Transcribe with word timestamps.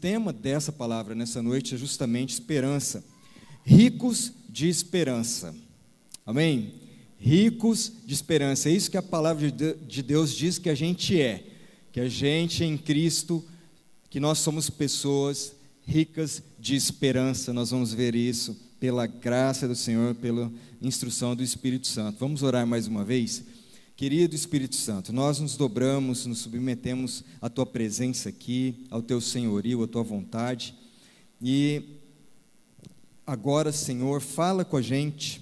tema 0.00 0.32
dessa 0.32 0.70
palavra 0.72 1.14
nessa 1.14 1.42
noite 1.42 1.74
é 1.74 1.78
justamente 1.78 2.30
esperança. 2.30 3.04
Ricos 3.64 4.32
de 4.48 4.68
esperança. 4.68 5.54
Amém? 6.24 6.74
Ricos 7.18 7.92
de 8.04 8.14
esperança. 8.14 8.68
É 8.68 8.72
isso 8.72 8.90
que 8.90 8.96
a 8.96 9.02
palavra 9.02 9.50
de 9.50 10.02
Deus 10.02 10.34
diz 10.34 10.58
que 10.58 10.68
a 10.68 10.74
gente 10.74 11.20
é. 11.20 11.44
Que 11.92 12.00
a 12.00 12.08
gente 12.08 12.62
em 12.62 12.76
Cristo, 12.76 13.44
que 14.10 14.20
nós 14.20 14.38
somos 14.38 14.68
pessoas 14.70 15.52
ricas 15.86 16.42
de 16.58 16.76
esperança. 16.76 17.52
Nós 17.52 17.70
vamos 17.70 17.92
ver 17.92 18.14
isso 18.14 18.56
pela 18.78 19.06
graça 19.06 19.66
do 19.66 19.74
Senhor, 19.74 20.14
pela 20.14 20.52
instrução 20.82 21.34
do 21.34 21.42
Espírito 21.42 21.86
Santo. 21.86 22.18
Vamos 22.18 22.42
orar 22.42 22.66
mais 22.66 22.86
uma 22.86 23.04
vez? 23.04 23.42
Querido 23.96 24.34
Espírito 24.34 24.76
Santo, 24.76 25.10
nós 25.10 25.40
nos 25.40 25.56
dobramos, 25.56 26.26
nos 26.26 26.40
submetemos 26.40 27.24
à 27.40 27.48
tua 27.48 27.64
presença 27.64 28.28
aqui, 28.28 28.84
ao 28.90 29.00
teu 29.00 29.22
senhorio, 29.22 29.82
à 29.82 29.88
tua 29.88 30.02
vontade. 30.02 30.74
E 31.40 31.82
agora, 33.26 33.72
Senhor, 33.72 34.20
fala 34.20 34.66
com 34.66 34.76
a 34.76 34.82
gente 34.82 35.40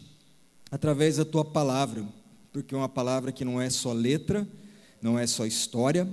através 0.71 1.17
da 1.17 1.25
tua 1.25 1.45
palavra, 1.45 2.07
porque 2.53 2.77
é 2.77 2.79
uma 2.79 2.89
palavra 2.89 3.33
que 3.33 3.45
não 3.45 3.61
é 3.61 3.69
só 3.69 3.93
letra, 3.93 4.47
não 5.03 5.19
é 5.19 5.27
só 5.27 5.45
história, 5.45 6.09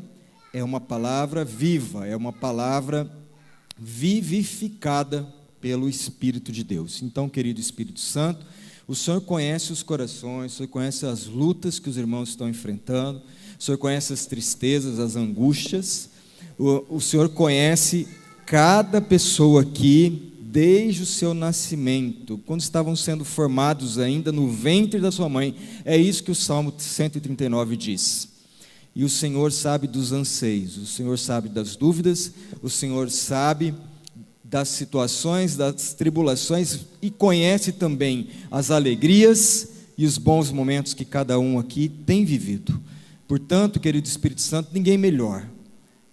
é 0.52 0.64
uma 0.64 0.82
palavra 0.82 1.46
viva, 1.46 2.08
é 2.08 2.16
uma 2.16 2.34
palavra 2.34 3.08
vivificada 3.78 5.32
pelo 5.62 5.88
Espírito 5.88 6.52
de 6.52 6.64
Deus. 6.64 7.04
Então, 7.04 7.30
querido 7.30 7.62
Espírito 7.62 8.00
Santo, 8.00 8.44
o 8.92 8.96
Senhor 8.96 9.22
conhece 9.22 9.72
os 9.72 9.82
corações, 9.82 10.52
o 10.52 10.56
Senhor 10.58 10.68
conhece 10.68 11.06
as 11.06 11.26
lutas 11.26 11.80
que 11.80 11.90
os 11.90 11.96
irmãos 11.96 12.28
estão 12.28 12.50
enfrentando, 12.50 13.22
o 13.58 13.64
Senhor 13.64 13.78
conhece 13.78 14.12
as 14.12 14.26
tristezas, 14.26 15.00
as 15.00 15.16
angústias, 15.16 16.10
o, 16.60 16.98
o 16.98 17.00
Senhor 17.00 17.30
conhece 17.30 18.06
cada 18.46 19.00
pessoa 19.00 19.62
aqui 19.62 20.34
desde 20.42 21.04
o 21.04 21.06
seu 21.06 21.34
nascimento, 21.34 22.38
quando 22.46 22.60
estavam 22.60 22.94
sendo 22.94 23.24
formados 23.24 23.98
ainda 23.98 24.30
no 24.30 24.50
ventre 24.52 25.00
da 25.00 25.10
sua 25.10 25.30
mãe. 25.30 25.56
É 25.86 25.96
isso 25.96 26.22
que 26.22 26.32
o 26.32 26.36
Salmo 26.36 26.74
139 26.78 27.78
diz. 27.78 28.28
E 28.94 29.06
o 29.06 29.10
Senhor 29.10 29.54
sabe 29.54 29.88
dos 29.88 30.12
anseios, 30.12 30.76
o 30.76 30.86
Senhor 30.86 31.18
sabe 31.18 31.48
das 31.48 31.78
dúvidas, 31.78 32.34
o 32.62 32.70
Senhor 32.70 33.10
sabe 33.10 33.74
das 34.52 34.68
situações, 34.68 35.56
das 35.56 35.94
tribulações 35.94 36.82
e 37.02 37.10
conhece 37.10 37.72
também 37.72 38.28
as 38.52 38.70
alegrias 38.70 39.70
e 39.98 40.06
os 40.06 40.18
bons 40.18 40.52
momentos 40.52 40.94
que 40.94 41.06
cada 41.06 41.40
um 41.40 41.58
aqui 41.58 41.88
tem 41.88 42.26
vivido. 42.26 42.78
Portanto, 43.30 43.80
querido 43.80 44.10
Espírito 44.10 44.42
Santo, 44.42 44.72
ninguém 44.74 44.98
melhor 44.98 45.48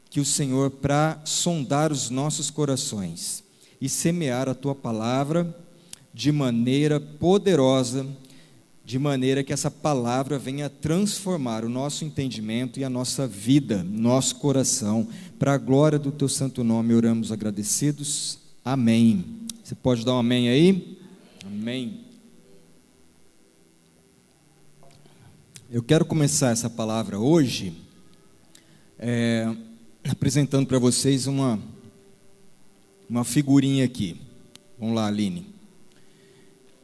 que 0.08 0.20
o 0.20 0.24
Senhor 0.24 0.70
para 0.70 1.20
sondar 1.24 1.90
os 1.90 2.10
nossos 2.10 2.48
corações 2.48 3.42
e 3.80 3.88
semear 3.88 4.48
a 4.48 4.54
tua 4.54 4.74
palavra 4.74 5.52
de 6.14 6.30
maneira 6.30 7.00
poderosa, 7.00 8.06
de 8.88 8.98
maneira 8.98 9.44
que 9.44 9.52
essa 9.52 9.70
palavra 9.70 10.38
venha 10.38 10.70
transformar 10.70 11.62
o 11.62 11.68
nosso 11.68 12.06
entendimento 12.06 12.80
e 12.80 12.84
a 12.84 12.88
nossa 12.88 13.26
vida, 13.26 13.84
nosso 13.84 14.36
coração 14.36 15.06
para 15.38 15.52
a 15.52 15.58
glória 15.58 15.98
do 15.98 16.10
teu 16.10 16.26
santo 16.26 16.64
nome, 16.64 16.94
oramos 16.94 17.30
agradecidos. 17.30 18.38
Amém. 18.64 19.42
Você 19.62 19.74
pode 19.74 20.06
dar 20.06 20.14
um 20.14 20.18
amém 20.18 20.48
aí? 20.48 20.98
Amém. 21.44 22.00
Eu 25.70 25.82
quero 25.82 26.06
começar 26.06 26.52
essa 26.52 26.70
palavra 26.70 27.18
hoje 27.18 27.74
é, 28.98 29.54
apresentando 30.08 30.66
para 30.66 30.78
vocês 30.78 31.26
uma, 31.26 31.60
uma 33.06 33.22
figurinha 33.22 33.84
aqui. 33.84 34.16
Vamos 34.78 34.94
lá, 34.94 35.08
Aline. 35.08 35.44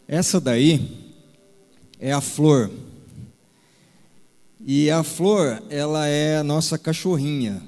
Essa 0.06 0.38
daí 0.38 1.03
é 2.04 2.12
a 2.12 2.20
flor. 2.20 2.70
E 4.60 4.90
a 4.90 5.02
flor, 5.02 5.62
ela 5.70 6.06
é 6.06 6.36
a 6.36 6.44
nossa 6.44 6.76
cachorrinha. 6.76 7.62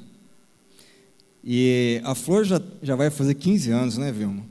E 1.42 2.02
a 2.04 2.14
Flor 2.14 2.44
já, 2.44 2.60
já 2.82 2.94
vai 2.96 3.08
fazer 3.08 3.34
15 3.34 3.70
anos, 3.70 3.96
né, 3.96 4.12
Vilma? 4.12 4.44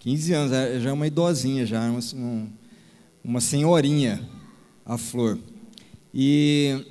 15 0.00 0.32
anos, 0.32 0.52
é, 0.52 0.80
já 0.80 0.90
é 0.90 0.92
uma 0.92 1.06
idosinha, 1.06 1.64
já 1.64 1.84
é 1.84 1.90
uma, 1.90 2.00
uma 3.22 3.40
senhorinha, 3.40 4.26
a 4.84 4.98
Flor. 4.98 5.38
E 6.12 6.84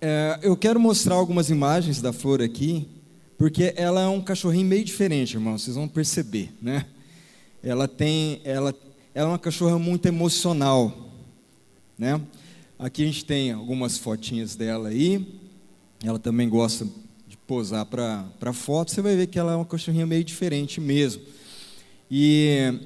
é, 0.00 0.38
eu 0.42 0.56
quero 0.56 0.78
mostrar 0.78 1.16
algumas 1.16 1.50
imagens 1.50 2.00
da 2.00 2.12
Flor 2.12 2.42
aqui, 2.42 2.86
porque 3.36 3.72
ela 3.76 4.02
é 4.02 4.08
um 4.08 4.20
cachorrinho 4.20 4.66
meio 4.66 4.84
diferente, 4.84 5.34
irmão, 5.34 5.58
vocês 5.58 5.74
vão 5.74 5.88
perceber, 5.88 6.52
né? 6.62 6.86
Ela 7.60 7.88
tem, 7.88 8.40
ela, 8.44 8.72
ela 9.18 9.30
é 9.30 9.32
uma 9.32 9.38
cachorra 9.38 9.80
muito 9.80 10.06
emocional, 10.06 11.10
né? 11.98 12.20
Aqui 12.78 13.02
a 13.02 13.06
gente 13.06 13.24
tem 13.24 13.50
algumas 13.50 13.98
fotinhas 13.98 14.54
dela 14.54 14.90
aí. 14.90 15.40
Ela 16.04 16.20
também 16.20 16.48
gosta 16.48 16.86
de 17.26 17.36
posar 17.36 17.84
para 17.84 18.52
foto. 18.52 18.92
Você 18.92 19.02
vai 19.02 19.16
ver 19.16 19.26
que 19.26 19.36
ela 19.36 19.54
é 19.54 19.56
uma 19.56 19.64
cachorrinha 19.64 20.06
meio 20.06 20.22
diferente 20.22 20.80
mesmo. 20.80 21.20
E 22.08 22.78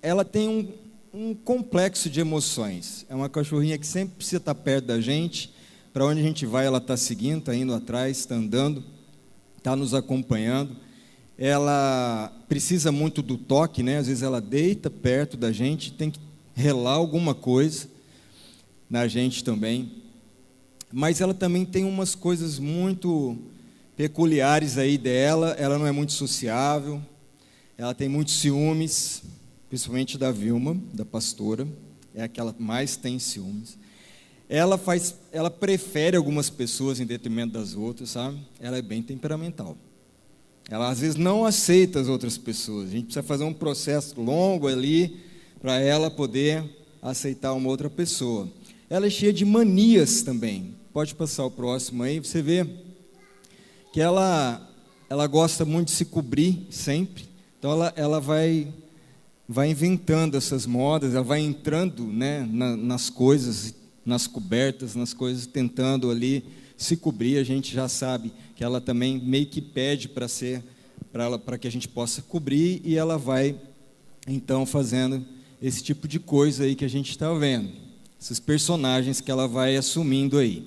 ela 0.00 0.24
tem 0.24 0.46
um, 0.48 0.68
um 1.12 1.34
complexo 1.34 2.08
de 2.08 2.20
emoções. 2.20 3.04
É 3.08 3.14
uma 3.16 3.28
cachorrinha 3.28 3.76
que 3.76 3.88
sempre 3.88 4.18
precisa 4.18 4.36
estar 4.36 4.54
perto 4.54 4.84
da 4.84 5.00
gente. 5.00 5.52
Para 5.92 6.06
onde 6.06 6.20
a 6.20 6.22
gente 6.22 6.46
vai, 6.46 6.64
ela 6.64 6.78
está 6.78 6.96
seguindo, 6.96 7.40
está 7.40 7.56
indo 7.56 7.74
atrás, 7.74 8.18
está 8.18 8.36
andando, 8.36 8.84
está 9.58 9.74
nos 9.74 9.94
acompanhando. 9.94 10.76
Ela 11.40 12.30
precisa 12.48 12.92
muito 12.92 13.20
do 13.20 13.36
toque, 13.36 13.82
né? 13.82 13.98
Às 13.98 14.06
vezes 14.06 14.22
ela 14.22 14.40
deita 14.40 14.88
perto 14.88 15.36
da 15.36 15.50
gente, 15.50 15.92
tem 15.92 16.12
que 16.12 16.20
relar 16.54 16.92
alguma 16.92 17.34
coisa 17.34 17.88
na 18.88 19.08
gente 19.08 19.42
também 19.42 20.00
mas 20.92 21.20
ela 21.20 21.32
também 21.32 21.64
tem 21.64 21.84
umas 21.84 22.14
coisas 22.14 22.58
muito 22.58 23.38
peculiares 23.96 24.76
aí 24.76 24.98
dela. 24.98 25.50
Ela 25.52 25.78
não 25.78 25.86
é 25.86 25.92
muito 25.92 26.12
sociável, 26.12 27.00
ela 27.78 27.94
tem 27.94 28.08
muitos 28.08 28.34
ciúmes, 28.34 29.22
principalmente 29.68 30.18
da 30.18 30.32
Vilma, 30.32 30.76
da 30.92 31.04
pastora, 31.04 31.66
é 32.14 32.22
a 32.22 32.28
que 32.28 32.40
ela 32.40 32.54
mais 32.58 32.96
tem 32.96 33.18
ciúmes. 33.18 33.78
Ela 34.48 34.76
faz, 34.76 35.14
ela 35.30 35.50
prefere 35.50 36.16
algumas 36.16 36.50
pessoas 36.50 36.98
em 36.98 37.06
detrimento 37.06 37.52
das 37.52 37.74
outras, 37.74 38.10
sabe? 38.10 38.40
Ela 38.58 38.78
é 38.78 38.82
bem 38.82 39.00
temperamental. 39.00 39.78
Ela 40.70 40.88
às 40.88 41.00
vezes 41.00 41.16
não 41.16 41.44
aceita 41.44 41.98
as 41.98 42.06
outras 42.06 42.38
pessoas. 42.38 42.88
A 42.88 42.92
gente 42.92 43.06
precisa 43.06 43.24
fazer 43.24 43.42
um 43.42 43.52
processo 43.52 44.20
longo 44.20 44.68
ali 44.68 45.16
para 45.60 45.80
ela 45.80 46.08
poder 46.08 46.62
aceitar 47.02 47.52
uma 47.54 47.68
outra 47.68 47.90
pessoa. 47.90 48.48
Ela 48.88 49.08
é 49.08 49.10
cheia 49.10 49.32
de 49.32 49.44
manias 49.44 50.22
também. 50.22 50.76
Pode 50.92 51.16
passar 51.16 51.44
o 51.44 51.50
próximo 51.50 52.04
aí. 52.04 52.20
Você 52.20 52.40
vê 52.40 52.64
que 53.92 54.00
ela, 54.00 54.64
ela 55.08 55.26
gosta 55.26 55.64
muito 55.64 55.88
de 55.88 55.94
se 55.94 56.04
cobrir 56.04 56.68
sempre. 56.70 57.24
Então 57.58 57.72
ela, 57.72 57.92
ela 57.96 58.20
vai, 58.20 58.68
vai 59.48 59.70
inventando 59.70 60.36
essas 60.36 60.66
modas, 60.66 61.14
ela 61.14 61.24
vai 61.24 61.40
entrando 61.40 62.04
né, 62.04 62.48
na, 62.48 62.76
nas 62.76 63.10
coisas, 63.10 63.74
nas 64.06 64.28
cobertas, 64.28 64.94
nas 64.94 65.12
coisas, 65.12 65.46
tentando 65.46 66.12
ali 66.12 66.44
se 66.80 66.96
cobrir. 66.96 67.38
A 67.38 67.44
gente 67.44 67.74
já 67.74 67.88
sabe 67.88 68.32
que 68.56 68.64
ela 68.64 68.80
também 68.80 69.20
meio 69.20 69.46
que 69.46 69.60
pede 69.60 70.08
para 70.08 70.26
ser 70.26 70.62
para 71.44 71.58
que 71.58 71.66
a 71.66 71.70
gente 71.70 71.88
possa 71.88 72.22
cobrir 72.22 72.80
e 72.84 72.96
ela 72.96 73.18
vai 73.18 73.56
então 74.28 74.64
fazendo 74.64 75.24
esse 75.60 75.82
tipo 75.82 76.06
de 76.06 76.20
coisa 76.20 76.64
aí 76.64 76.76
que 76.76 76.84
a 76.84 76.88
gente 76.88 77.10
está 77.10 77.32
vendo, 77.34 77.68
esses 78.18 78.38
personagens 78.38 79.20
que 79.20 79.30
ela 79.30 79.48
vai 79.48 79.76
assumindo 79.76 80.38
aí. 80.38 80.64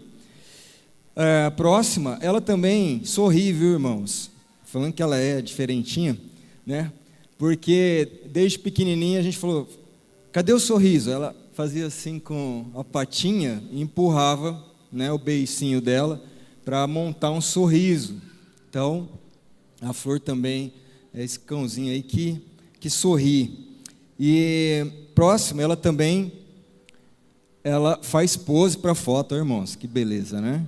É, 1.16 1.46
a 1.46 1.52
próxima, 1.52 2.20
ela 2.22 2.42
também 2.42 3.06
sorri, 3.06 3.54
viu, 3.54 3.74
irmãos? 3.74 4.30
Falando 4.66 4.94
que 4.94 5.02
ela 5.02 5.18
é 5.18 5.42
diferentinha, 5.42 6.18
né? 6.66 6.92
Porque 7.38 8.08
desde 8.32 8.60
pequenininha 8.60 9.20
a 9.20 9.24
gente 9.24 9.38
falou: 9.38 9.70
cadê 10.32 10.52
o 10.52 10.60
sorriso? 10.60 11.10
Ela 11.10 11.34
fazia 11.54 11.88
assim 11.88 12.20
com 12.20 12.66
a 12.76 12.84
patinha 12.84 13.64
e 13.72 13.82
empurrava 13.82 14.73
né, 14.94 15.12
o 15.12 15.18
beicinho 15.18 15.82
dela 15.82 16.24
para 16.64 16.88
montar 16.88 17.32
um 17.32 17.42
sorriso. 17.42 18.22
Então, 18.70 19.10
a 19.82 19.92
flor 19.92 20.20
também 20.20 20.74
é 21.14 21.24
esse 21.24 21.40
cãozinho 21.40 21.92
aí 21.92 22.02
que, 22.02 22.42
que 22.80 22.90
sorri. 22.90 23.76
E 24.20 24.86
próximo, 25.14 25.60
ela 25.60 25.76
também 25.76 26.32
ela 27.64 28.00
faz 28.02 28.38
pose 28.38 28.78
para 28.78 28.96
foto, 28.96 29.36
irmãos. 29.36 29.76
Que 29.76 29.88
beleza, 29.88 30.40
né? 30.40 30.66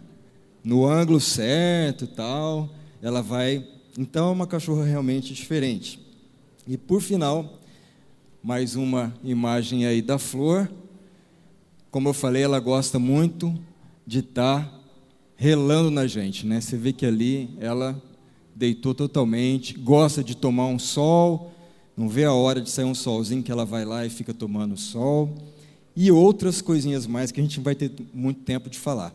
no 0.65 0.87
ângulo 0.87 1.21
certo 1.21 2.07
tal, 2.07 2.67
ela 2.99 3.21
vai. 3.21 3.63
Então 3.97 4.29
é 4.29 4.31
uma 4.31 4.47
cachorra 4.47 4.83
realmente 4.83 5.31
diferente. 5.31 5.99
E 6.67 6.75
por 6.75 7.01
final, 7.01 7.59
mais 8.41 8.75
uma 8.75 9.13
imagem 9.23 9.85
aí 9.85 10.01
da 10.01 10.17
flor. 10.17 10.69
Como 11.91 12.09
eu 12.09 12.13
falei, 12.13 12.41
ela 12.41 12.59
gosta 12.59 12.97
muito 12.97 13.53
de 14.05 14.19
estar 14.19 14.71
relando 15.35 15.89
na 15.91 16.07
gente, 16.07 16.45
né? 16.45 16.61
Você 16.61 16.77
vê 16.77 16.93
que 16.93 17.05
ali 17.05 17.49
ela 17.59 18.01
deitou 18.55 18.93
totalmente, 18.93 19.73
gosta 19.73 20.23
de 20.23 20.35
tomar 20.35 20.67
um 20.67 20.79
sol, 20.79 21.51
não 21.97 22.07
vê 22.07 22.23
a 22.23 22.33
hora 22.33 22.61
de 22.61 22.69
sair 22.69 22.85
um 22.85 22.95
solzinho 22.95 23.43
que 23.43 23.51
ela 23.51 23.65
vai 23.65 23.83
lá 23.83 24.05
e 24.05 24.09
fica 24.09 24.33
tomando 24.33 24.77
sol, 24.77 25.33
e 25.95 26.11
outras 26.11 26.61
coisinhas 26.61 27.05
mais 27.05 27.31
que 27.31 27.39
a 27.39 27.43
gente 27.43 27.59
vai 27.59 27.75
ter 27.75 27.91
muito 28.13 28.41
tempo 28.41 28.69
de 28.69 28.77
falar. 28.77 29.13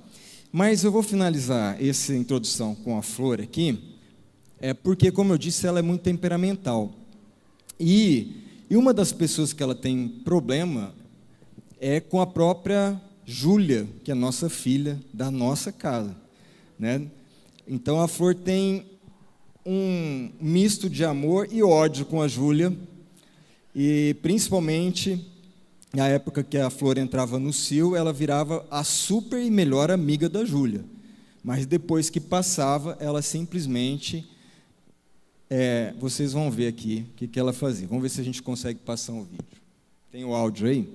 Mas 0.53 0.83
eu 0.83 0.91
vou 0.91 1.03
finalizar 1.03 1.83
essa 1.83 2.15
introdução 2.15 2.75
com 2.75 2.99
a 2.99 3.03
flor 3.03 3.41
aqui, 3.41 3.79
é 4.61 4.75
porque, 4.75 5.11
como 5.11 5.33
eu 5.33 5.39
disse, 5.39 5.67
ela 5.67 5.79
é 5.79 5.83
muito 5.83 6.03
temperamental. 6.03 6.93
E, 7.79 8.45
e 8.69 8.77
uma 8.77 8.93
das 8.93 9.13
pessoas 9.13 9.53
que 9.53 9.63
ela 9.63 9.75
tem 9.75 10.09
problema 10.09 10.93
é 11.81 11.99
com 11.99 12.21
a 12.21 12.27
própria 12.27 13.01
Júlia, 13.27 13.87
que 14.05 14.11
é 14.11 14.15
nossa 14.15 14.49
filha 14.49 15.01
da 15.13 15.31
nossa 15.31 15.71
casa. 15.71 16.17
Né? 16.79 17.07
Então 17.67 18.01
a 18.01 18.09
flor 18.09 18.35
tem 18.35 18.87
um 19.65 20.31
misto 20.41 20.89
de 20.89 21.05
amor 21.05 21.49
e 21.51 21.63
ódio 21.63 22.05
com 22.07 22.23
a 22.23 22.29
Júlia, 22.29 22.77
e 23.75 24.17
principalmente 24.23 25.25
na 25.93 26.09
época 26.09 26.43
que 26.43 26.57
a 26.57 26.71
flor 26.71 26.99
entrava 26.99 27.39
no 27.39 27.53
cio, 27.53 27.97
ela 27.97 28.13
virava 28.13 28.67
a 28.71 28.85
super 28.85 29.43
e 29.43 29.51
melhor 29.51 29.91
amiga 29.91 30.29
da 30.29 30.45
Júlia. 30.45 30.85
Mas 31.43 31.67
depois 31.67 32.11
que 32.11 32.21
passava, 32.21 32.97
ela 33.01 33.23
simplesmente. 33.23 34.29
É, 35.53 35.93
vocês 35.99 36.33
vão 36.33 36.49
ver 36.49 36.69
aqui 36.69 37.07
o 37.11 37.17
que, 37.17 37.27
que 37.27 37.41
ela 37.41 37.53
fazia. 37.53 37.89
Vamos 37.89 38.03
ver 38.05 38.09
se 38.09 38.21
a 38.21 38.25
gente 38.25 38.41
consegue 38.41 38.79
passar 38.79 39.13
um 39.13 39.25
vídeo. 39.25 39.45
Tem 40.13 40.25
o 40.25 40.33
áudio 40.33 40.69
aí? 40.69 40.89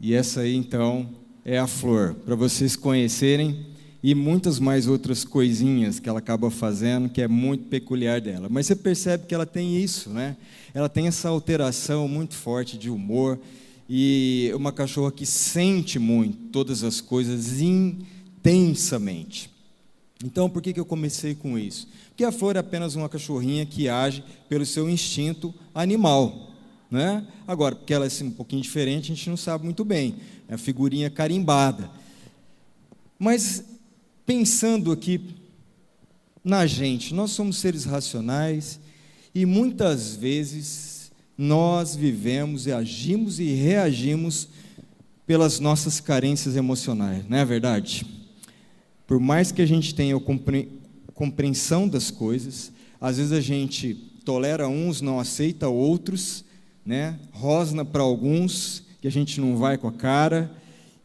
E 0.00 0.14
essa 0.14 0.42
aí, 0.42 0.54
então, 0.54 1.08
é 1.44 1.58
a 1.58 1.66
flor, 1.66 2.14
para 2.24 2.36
vocês 2.36 2.76
conhecerem 2.76 3.66
e 4.02 4.14
muitas 4.14 4.60
mais 4.60 4.86
outras 4.86 5.24
coisinhas 5.24 5.98
que 5.98 6.08
ela 6.08 6.20
acaba 6.20 6.50
fazendo, 6.50 7.08
que 7.08 7.20
é 7.20 7.26
muito 7.26 7.64
peculiar 7.64 8.20
dela. 8.20 8.48
Mas 8.48 8.66
você 8.66 8.76
percebe 8.76 9.26
que 9.26 9.34
ela 9.34 9.46
tem 9.46 9.76
isso, 9.82 10.10
né? 10.10 10.36
Ela 10.72 10.88
tem 10.88 11.08
essa 11.08 11.28
alteração 11.28 12.06
muito 12.06 12.34
forte 12.34 12.78
de 12.78 12.88
humor 12.88 13.40
e 13.88 14.52
uma 14.54 14.70
cachorra 14.70 15.10
que 15.10 15.26
sente 15.26 15.98
muito 15.98 16.36
todas 16.52 16.84
as 16.84 17.00
coisas 17.00 17.60
intensamente. 17.60 19.50
Então, 20.24 20.48
por 20.48 20.62
que, 20.62 20.72
que 20.72 20.80
eu 20.80 20.84
comecei 20.84 21.34
com 21.34 21.58
isso? 21.58 21.88
Porque 22.08 22.24
a 22.24 22.32
flor 22.32 22.56
é 22.56 22.58
apenas 22.58 22.94
uma 22.94 23.08
cachorrinha 23.08 23.64
que 23.64 23.88
age 23.88 24.22
pelo 24.48 24.66
seu 24.66 24.88
instinto 24.88 25.54
animal. 25.74 26.52
Né? 26.90 27.26
Agora, 27.46 27.76
porque 27.76 27.92
ela 27.92 28.04
é 28.04 28.08
assim, 28.08 28.24
um 28.24 28.30
pouquinho 28.30 28.62
diferente, 28.62 29.12
a 29.12 29.14
gente 29.14 29.28
não 29.28 29.36
sabe 29.36 29.64
muito 29.64 29.84
bem. 29.84 30.16
É 30.48 30.54
a 30.54 30.58
figurinha 30.58 31.10
carimbada. 31.10 31.90
Mas, 33.18 33.64
pensando 34.24 34.92
aqui 34.92 35.20
na 36.42 36.66
gente, 36.66 37.12
nós 37.12 37.32
somos 37.32 37.58
seres 37.58 37.84
racionais 37.84 38.80
e 39.34 39.44
muitas 39.44 40.16
vezes 40.16 41.12
nós 41.36 41.94
vivemos 41.94 42.66
e 42.66 42.72
agimos 42.72 43.38
e 43.38 43.52
reagimos 43.52 44.48
pelas 45.26 45.60
nossas 45.60 46.00
carências 46.00 46.56
emocionais, 46.56 47.22
não 47.28 47.36
é 47.36 47.44
verdade? 47.44 48.06
Por 49.06 49.20
mais 49.20 49.52
que 49.52 49.60
a 49.60 49.66
gente 49.66 49.94
tenha 49.94 50.18
compreensão 51.14 51.86
das 51.86 52.10
coisas, 52.10 52.72
às 53.00 53.18
vezes 53.18 53.32
a 53.32 53.40
gente 53.40 53.94
tolera 54.24 54.68
uns, 54.68 55.00
não 55.00 55.20
aceita 55.20 55.68
outros, 55.68 56.44
né? 56.88 57.18
Rosna 57.32 57.84
para 57.84 58.02
alguns, 58.02 58.82
que 59.02 59.06
a 59.06 59.10
gente 59.10 59.42
não 59.42 59.58
vai 59.58 59.76
com 59.76 59.86
a 59.86 59.92
cara, 59.92 60.50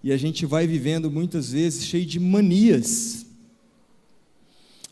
e 0.01 0.13
a 0.13 0.17
gente 0.17 0.45
vai 0.45 0.65
vivendo 0.65 1.11
muitas 1.11 1.51
vezes 1.51 1.83
cheio 1.83 2.05
de 2.05 2.21
manias. 2.21 3.25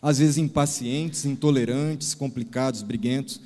Às 0.02 0.18
vezes 0.20 0.38
impacientes, 0.38 1.24
intolerantes, 1.24 2.14
complicados, 2.14 2.84
briguentos. 2.84 3.40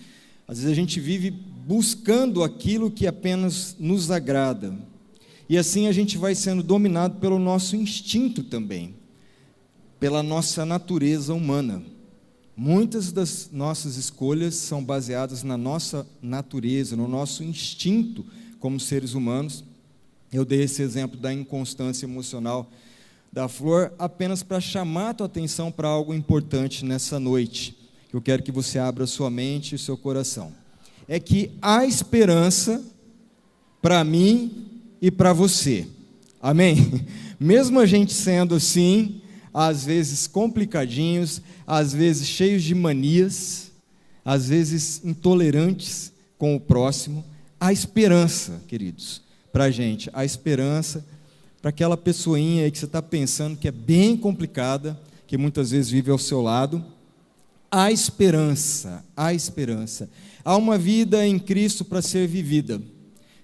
Às 0.47 0.57
vezes 0.57 0.71
a 0.71 0.75
gente 0.75 0.99
vive 0.99 1.29
buscando 1.29 2.43
aquilo 2.43 2.89
que 2.89 3.05
apenas 3.05 3.75
nos 3.79 4.09
agrada. 4.09 4.75
E 5.47 5.55
assim 5.55 5.87
a 5.87 5.91
gente 5.91 6.17
vai 6.17 6.33
sendo 6.33 6.63
dominado 6.63 7.19
pelo 7.19 7.37
nosso 7.37 7.75
instinto 7.75 8.41
também, 8.41 8.95
pela 9.99 10.23
nossa 10.23 10.65
natureza 10.65 11.31
humana. 11.31 11.83
Muitas 12.57 13.11
das 13.11 13.49
nossas 13.51 13.97
escolhas 13.97 14.55
são 14.55 14.83
baseadas 14.83 15.43
na 15.43 15.57
nossa 15.57 16.07
natureza, 16.21 16.95
no 16.95 17.07
nosso 17.07 17.43
instinto 17.43 18.25
como 18.59 18.79
seres 18.79 19.13
humanos. 19.13 19.63
Eu 20.31 20.45
dei 20.45 20.63
esse 20.63 20.81
exemplo 20.81 21.19
da 21.19 21.33
inconstância 21.33 22.05
emocional 22.05 22.71
da 23.31 23.49
flor 23.49 23.91
apenas 23.99 24.41
para 24.41 24.61
chamar 24.61 25.09
a 25.09 25.13
tua 25.13 25.25
atenção 25.25 25.69
para 25.69 25.89
algo 25.89 26.13
importante 26.13 26.85
nessa 26.85 27.19
noite. 27.19 27.77
Eu 28.13 28.21
quero 28.21 28.41
que 28.41 28.51
você 28.51 28.79
abra 28.79 29.05
sua 29.05 29.29
mente 29.29 29.75
e 29.75 29.77
seu 29.77 29.97
coração. 29.97 30.53
É 31.05 31.19
que 31.19 31.51
há 31.61 31.85
esperança 31.85 32.81
para 33.81 34.01
mim 34.05 34.65
e 35.01 35.11
para 35.11 35.33
você. 35.33 35.85
Amém? 36.41 37.05
Mesmo 37.37 37.81
a 37.81 37.85
gente 37.85 38.13
sendo 38.13 38.55
assim, 38.55 39.21
às 39.57 39.85
vezes 39.85 40.27
complicadinhos, 40.27 41.41
às 41.65 41.93
vezes 41.93 42.27
cheios 42.27 42.61
de 42.61 42.75
manias, 42.75 43.71
às 44.25 44.49
vezes 44.49 44.99
intolerantes 45.05 46.11
com 46.37 46.57
o 46.57 46.59
próximo. 46.59 47.23
Há 47.57 47.71
esperança, 47.71 48.61
queridos, 48.67 49.21
para 49.53 49.63
a 49.63 49.71
gente, 49.71 50.09
há 50.11 50.25
esperança 50.25 51.05
para 51.61 51.69
aquela 51.69 51.95
pessoinha 51.95 52.69
que 52.69 52.77
você 52.77 52.83
está 52.83 53.01
pensando 53.01 53.55
que 53.55 53.69
é 53.69 53.71
bem 53.71 54.17
complicada, 54.17 54.99
que 55.25 55.37
muitas 55.37 55.71
vezes 55.71 55.89
vive 55.89 56.11
ao 56.11 56.19
seu 56.19 56.41
lado. 56.41 56.83
Há 57.71 57.93
esperança, 57.93 59.05
há 59.15 59.33
esperança. 59.33 60.09
Há 60.43 60.57
uma 60.57 60.77
vida 60.77 61.25
em 61.25 61.39
Cristo 61.39 61.85
para 61.85 62.01
ser 62.01 62.27
vivida, 62.27 62.81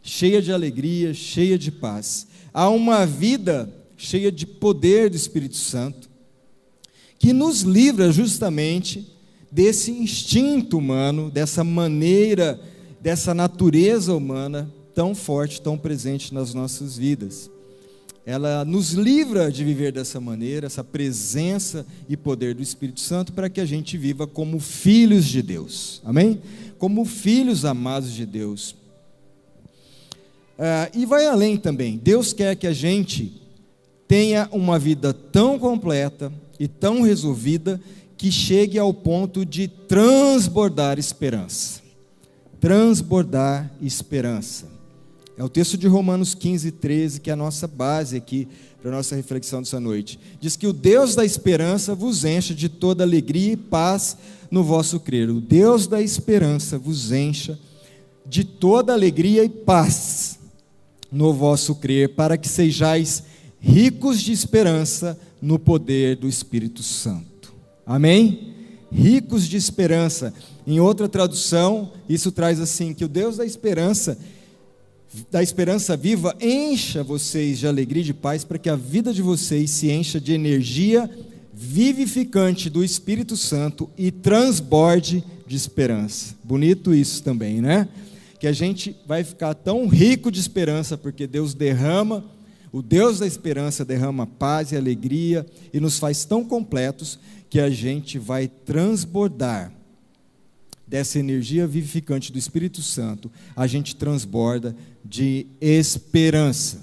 cheia 0.03 0.41
de 0.41 0.51
alegria, 0.51 1.13
cheia 1.13 1.57
de 1.57 1.71
paz. 1.71 2.27
Há 2.53 2.67
uma 2.67 3.05
vida 3.05 3.80
cheia 4.01 4.31
de 4.31 4.48
poder 4.48 5.12
do 5.12 5.15
Espírito 5.15 5.56
Santo, 5.56 6.09
que 7.19 7.31
nos 7.31 7.62
livra 7.62 8.12
justamente 8.12 9.07
desse 9.51 9.92
instinto 9.92 10.77
humano, 10.77 11.30
dessa 11.30 11.63
maneira, 11.63 12.59
dessa 13.00 13.33
natureza 13.33 14.13
humana 14.15 14.71
tão 14.95 15.13
forte, 15.13 15.62
tão 15.62 15.77
presente 15.77 16.33
nas 16.33 16.53
nossas 16.53 16.98
vidas. 16.98 17.50
Ela 18.25 18.65
nos 18.65 18.92
livra 18.94 19.51
de 19.51 19.63
viver 19.63 19.92
dessa 19.92 20.19
maneira, 20.19 20.65
essa 20.65 20.83
presença 20.83 21.86
e 22.09 22.18
poder 22.18 22.56
do 22.56 22.63
Espírito 22.63 23.00
Santo, 23.00 23.33
para 23.33 23.50
que 23.50 23.62
a 23.62 23.65
gente 23.65 23.98
viva 23.98 24.25
como 24.25 24.59
filhos 24.59 25.25
de 25.25 25.43
Deus. 25.43 26.01
Amém? 26.03 26.41
Como 26.79 27.05
filhos 27.05 27.65
amados 27.65 28.13
de 28.13 28.25
Deus. 28.25 28.75
Ah, 30.58 30.89
e 30.93 31.05
vai 31.05 31.27
além 31.27 31.55
também. 31.55 31.98
Deus 31.98 32.34
quer 32.34 32.55
que 32.55 32.67
a 32.67 32.74
gente 32.74 33.40
tenha 34.12 34.50
uma 34.51 34.77
vida 34.77 35.13
tão 35.13 35.58
completa 35.58 36.34
e 36.60 36.68
tão 36.68 37.01
resolvida 37.01 37.80
que 38.18 38.30
chegue 38.30 38.77
ao 38.77 38.94
ponto 38.94 39.46
de 39.46 39.70
transbordar 39.70 41.00
esperança. 41.00 41.80
Transbordar 42.60 43.72
esperança. 43.82 44.68
É 45.38 45.44
o 45.46 45.48
texto 45.48 45.77
de 45.77 45.88
Romanos 45.88 46.36
15, 46.36 46.72
13, 46.74 47.22
que 47.22 47.30
é 47.30 47.34
a 47.34 47.38
nossa 47.38 47.65
base 47.68 48.18
aqui 48.18 48.50
para 48.82 48.91
a 48.91 48.96
nossa 48.96 49.15
reflexão 49.15 49.62
dessa 49.62 49.80
noite. 49.80 50.20
Diz 50.41 50.58
que 50.58 50.68
o 50.68 50.74
Deus 50.74 51.15
da 51.15 51.24
esperança 51.24 51.96
vos 51.96 52.25
encha 52.25 52.53
de 52.53 52.68
toda 52.68 53.06
alegria 53.06 53.53
e 53.53 53.58
paz 53.58 54.18
no 54.51 54.62
vosso 54.62 55.00
crer. 55.00 55.30
O 55.30 55.39
Deus 55.39 55.88
da 55.88 56.01
esperança 56.01 56.77
vos 56.77 57.13
encha 57.13 57.58
de 58.25 58.44
toda 58.44 58.91
alegria 58.91 59.46
e 59.46 59.50
paz 59.50 60.38
no 61.10 61.34
vosso 61.34 61.75
crer, 61.75 62.13
para 62.13 62.38
que 62.38 62.50
sejais 62.50 63.32
ricos 63.62 64.20
de 64.20 64.32
esperança 64.32 65.18
no 65.39 65.60
poder 65.60 66.15
do 66.15 66.27
Espírito 66.27 66.82
Santo. 66.82 67.53
Amém? 67.86 68.53
Ricos 68.91 69.48
de 69.48 69.56
esperança. 69.56 70.34
Em 70.65 70.80
outra 70.80 71.08
tradução, 71.08 71.91
isso 72.10 72.32
traz 72.32 72.60
assim: 72.60 72.94
que 72.94 73.06
o 73.06 73.08
Deus 73.08 73.38
da 73.38 73.46
esperança, 73.46 74.18
da 75.30 75.41
esperança 75.41 75.96
viva, 75.96 76.36
encha 76.41 77.03
vocês 77.03 77.60
de 77.60 77.68
alegria 77.68 78.01
e 78.01 78.06
de 78.06 78.13
paz, 78.13 78.44
para 78.44 78.58
que 78.58 78.70
a 78.70 78.75
vida 78.75 79.13
de 79.13 79.22
vocês 79.22 79.70
se 79.70 79.91
encha 79.91 80.20
de 80.20 80.34
energia 80.34 81.10
vivificante 81.53 82.70
do 82.70 82.84
Espírito 82.84 83.38
Santo 83.38 83.89
e 83.98 84.12
transborde 84.12 85.24
de 85.46 85.56
esperança. 85.56 86.36
Bonito 86.44 86.94
isso 86.94 87.22
também, 87.22 87.62
né? 87.62 87.88
Que 88.39 88.48
a 88.48 88.51
gente 88.51 88.96
vai 89.06 89.24
ficar 89.24 89.53
tão 89.53 89.88
rico 89.88 90.32
de 90.32 90.39
esperança, 90.39 90.98
porque 90.98 91.27
Deus 91.27 91.53
derrama 91.53 92.24
o 92.71 92.81
Deus 92.81 93.19
da 93.19 93.27
esperança 93.27 93.83
derrama 93.83 94.25
paz 94.25 94.71
e 94.71 94.77
alegria 94.77 95.45
e 95.73 95.79
nos 95.79 95.99
faz 95.99 96.23
tão 96.23 96.43
completos 96.43 97.19
que 97.49 97.59
a 97.59 97.69
gente 97.69 98.17
vai 98.17 98.47
transbordar 98.47 99.73
dessa 100.87 101.19
energia 101.19 101.67
vivificante 101.67 102.31
do 102.31 102.37
Espírito 102.37 102.81
Santo, 102.81 103.31
a 103.55 103.65
gente 103.65 103.95
transborda 103.95 104.75
de 105.03 105.47
esperança. 105.59 106.81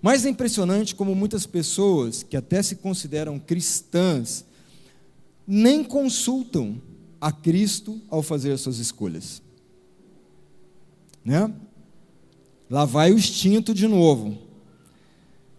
Mas 0.00 0.24
é 0.24 0.28
impressionante 0.28 0.94
como 0.94 1.14
muitas 1.14 1.46
pessoas 1.46 2.22
que 2.22 2.36
até 2.36 2.62
se 2.62 2.76
consideram 2.76 3.38
cristãs 3.38 4.44
nem 5.46 5.82
consultam 5.82 6.80
a 7.20 7.32
Cristo 7.32 8.00
ao 8.08 8.22
fazer 8.22 8.52
as 8.52 8.60
suas 8.60 8.78
escolhas. 8.78 9.42
Né? 11.24 11.52
Lá 12.70 12.84
vai 12.84 13.12
o 13.12 13.18
instinto 13.18 13.74
de 13.74 13.88
novo. 13.88 14.45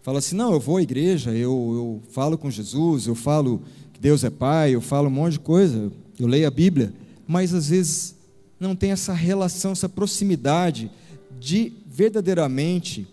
Fala 0.08 0.20
assim: 0.20 0.36
não, 0.36 0.54
eu 0.54 0.58
vou 0.58 0.78
à 0.78 0.82
igreja, 0.82 1.32
eu, 1.32 1.50
eu 1.74 2.02
falo 2.12 2.38
com 2.38 2.50
Jesus, 2.50 3.06
eu 3.06 3.14
falo 3.14 3.60
que 3.92 4.00
Deus 4.00 4.24
é 4.24 4.30
Pai, 4.30 4.74
eu 4.74 4.80
falo 4.80 5.08
um 5.08 5.10
monte 5.10 5.32
de 5.32 5.40
coisa, 5.40 5.92
eu 6.18 6.26
leio 6.26 6.48
a 6.48 6.50
Bíblia, 6.50 6.94
mas 7.26 7.52
às 7.52 7.68
vezes 7.68 8.14
não 8.58 8.74
tem 8.74 8.90
essa 8.90 9.12
relação, 9.12 9.72
essa 9.72 9.86
proximidade 9.86 10.90
de 11.38 11.74
verdadeiramente 11.86 13.06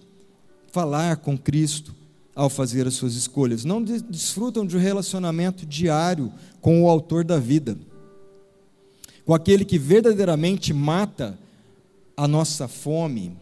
falar 0.71 1.17
com 1.17 1.37
Cristo 1.37 1.93
ao 2.33 2.49
fazer 2.49 2.87
as 2.87 2.93
suas 2.93 3.15
escolhas. 3.15 3.65
Não 3.65 3.83
desfrutam 3.83 4.65
de 4.65 4.77
um 4.77 4.79
relacionamento 4.79 5.65
diário 5.65 6.31
com 6.61 6.81
o 6.81 6.89
Autor 6.89 7.25
da 7.25 7.37
vida, 7.37 7.77
com 9.25 9.33
aquele 9.33 9.65
que 9.65 9.77
verdadeiramente 9.77 10.73
mata 10.73 11.37
a 12.15 12.25
nossa 12.25 12.69
fome 12.69 13.35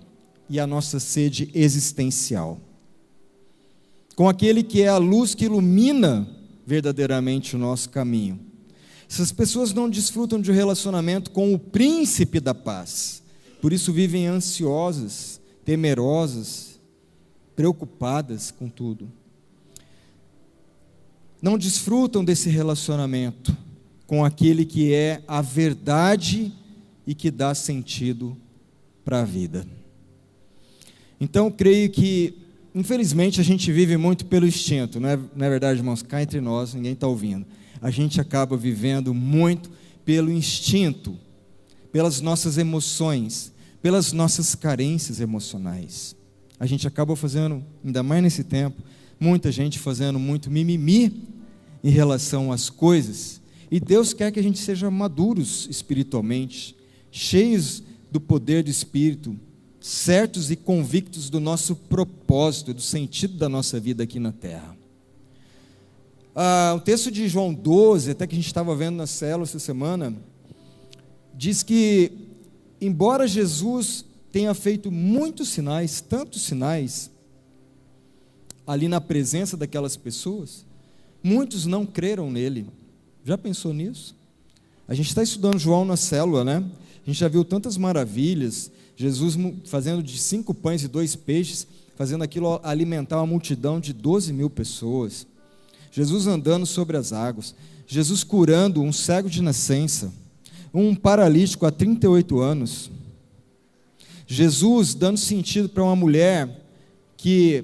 e 0.50 0.60
a 0.60 0.66
nossa 0.66 1.00
sede 1.00 1.52
existencial 1.54 2.60
com 4.16 4.30
aquele 4.30 4.64
que 4.64 4.82
é 4.82 4.88
a 4.88 4.98
luz 4.98 5.34
que 5.34 5.46
ilumina 5.46 6.28
verdadeiramente 6.66 7.56
o 7.56 7.60
nosso 7.60 7.90
caminho. 7.90 8.40
Essas 9.10 9.32
pessoas 9.32 9.74
não 9.74 9.90
desfrutam 9.90 10.40
de 10.42 10.50
um 10.52 10.54
relacionamento 10.54 11.32
com 11.32 11.54
o 11.54 11.60
príncipe 11.60 12.40
da 12.40 12.54
paz, 12.54 13.22
por 13.62 13.72
isso 13.72 13.94
vivem 13.94 14.28
ansiosas, 14.28 15.40
temerosas, 15.64 16.80
preocupadas 17.56 18.52
com 18.52 18.68
tudo. 18.68 19.12
Não 21.42 21.58
desfrutam 21.58 22.24
desse 22.24 22.50
relacionamento 22.50 23.56
com 24.08 24.24
aquele 24.24 24.66
que 24.66 24.94
é 24.94 25.24
a 25.28 25.42
verdade 25.42 26.52
e 27.06 27.14
que 27.14 27.30
dá 27.30 27.54
sentido 27.54 28.36
para 29.04 29.22
a 29.22 29.26
vida. 29.26 29.68
Então, 31.20 31.52
creio 31.52 31.90
que 31.90 32.43
Infelizmente, 32.76 33.40
a 33.40 33.44
gente 33.44 33.72
vive 33.72 33.98
muito 33.98 34.26
pelo 34.26 34.48
instinto, 34.48 35.00
não 35.00 35.10
é, 35.10 35.20
não 35.36 35.46
é 35.46 35.50
verdade, 35.50 35.80
irmãos? 35.80 36.02
Cá 36.02 36.24
entre 36.24 36.42
nós, 36.42 36.74
ninguém 36.74 36.94
está 36.94 37.08
ouvindo. 37.08 37.46
A 37.80 37.92
gente 37.92 38.20
acaba 38.20 38.58
vivendo 38.58 39.14
muito 39.14 39.70
pelo 40.04 40.32
instinto, 40.32 41.18
pelas 41.92 42.20
nossas 42.20 42.58
emoções, 42.58 43.54
pelas 43.82 44.12
nossas 44.12 44.56
carências 44.56 45.20
emocionais. 45.20 46.16
A 46.60 46.66
gente 46.66 46.88
acaba 46.88 47.16
fazendo, 47.16 47.64
ainda 47.84 48.02
mais 48.02 48.24
nesse 48.24 48.44
tempo, 48.44 48.82
muita 49.20 49.52
gente 49.52 49.78
fazendo 49.78 50.18
muito 50.18 50.50
mimimi 50.50 51.28
em 51.84 51.90
relação 51.90 52.52
às 52.52 52.70
coisas. 52.70 53.40
E 53.70 53.80
Deus 53.80 54.14
quer 54.14 54.32
que 54.32 54.40
a 54.40 54.44
gente 54.44 54.60
seja 54.60 54.90
maduros 54.90 55.68
espiritualmente, 55.70 56.76
cheios 57.12 57.84
do 58.12 58.20
poder 58.20 58.64
do 58.64 58.70
Espírito, 58.70 59.38
certos 59.84 60.50
e 60.50 60.56
convictos 60.56 61.30
do 61.30 61.42
nosso 61.42 61.76
propósito, 61.76 62.74
do 62.74 62.80
sentido 62.80 63.38
da 63.38 63.50
nossa 63.50 63.82
vida 63.82 64.02
aqui 64.02 64.18
na 64.18 64.32
terra. 64.32 64.78
Ah, 66.34 66.74
o 66.78 66.80
texto 66.80 67.12
de 67.12 67.28
João 67.28 67.54
12, 67.54 68.12
até 68.12 68.26
que 68.26 68.34
a 68.34 68.38
gente 68.38 68.48
estava 68.48 68.74
vendo 68.78 68.96
na 68.96 69.06
célula 69.06 69.44
essa 69.44 69.60
semana, 69.60 70.16
diz 71.36 71.64
que, 71.64 72.14
embora 72.80 73.28
Jesus 73.28 74.06
tenha 74.32 74.54
feito 74.54 74.90
muitos 74.90 75.50
sinais, 75.50 76.00
tantos 76.00 76.44
sinais, 76.44 77.12
ali 78.66 78.88
na 78.88 79.02
presença 79.02 79.58
daquelas 79.58 79.98
pessoas, 79.98 80.66
muitos 81.22 81.66
não 81.66 81.86
creram 81.86 82.32
nele. 82.32 82.68
Já 83.26 83.38
pensou 83.38 83.74
nisso? 83.74 84.16
A 84.88 84.94
gente 84.94 85.10
está 85.10 85.22
estudando 85.22 85.60
João 85.60 85.84
na 85.84 85.98
célula, 85.98 86.46
né? 86.46 86.64
A 87.06 87.06
gente 87.06 87.20
já 87.20 87.28
viu 87.28 87.44
tantas 87.44 87.76
maravilhas, 87.76 88.72
Jesus 88.96 89.38
fazendo 89.66 90.04
de 90.04 90.18
cinco 90.18 90.54
pães 90.54 90.84
e 90.84 90.88
dois 90.88 91.16
peixes, 91.16 91.68
fazendo 91.96 92.24
aquilo 92.24 92.60
alimentar 92.64 93.18
uma 93.18 93.28
multidão 93.28 93.80
de 93.80 93.94
12 93.94 94.34
mil 94.34 94.50
pessoas. 94.50 95.28
Jesus 95.92 96.28
andando 96.28 96.66
sobre 96.66 96.98
as 96.98 97.14
águas. 97.14 97.54
Jesus 97.86 98.24
curando 98.24 98.82
um 98.82 98.92
cego 98.92 99.30
de 99.30 99.42
nascença. 99.42 100.12
Um 100.74 100.96
paralítico 100.96 101.66
há 101.66 101.72
38 101.72 102.40
anos. 102.40 102.90
Jesus 104.26 104.96
dando 104.96 105.18
sentido 105.18 105.70
para 105.70 105.84
uma 105.84 105.96
mulher 105.96 106.62
que 107.18 107.64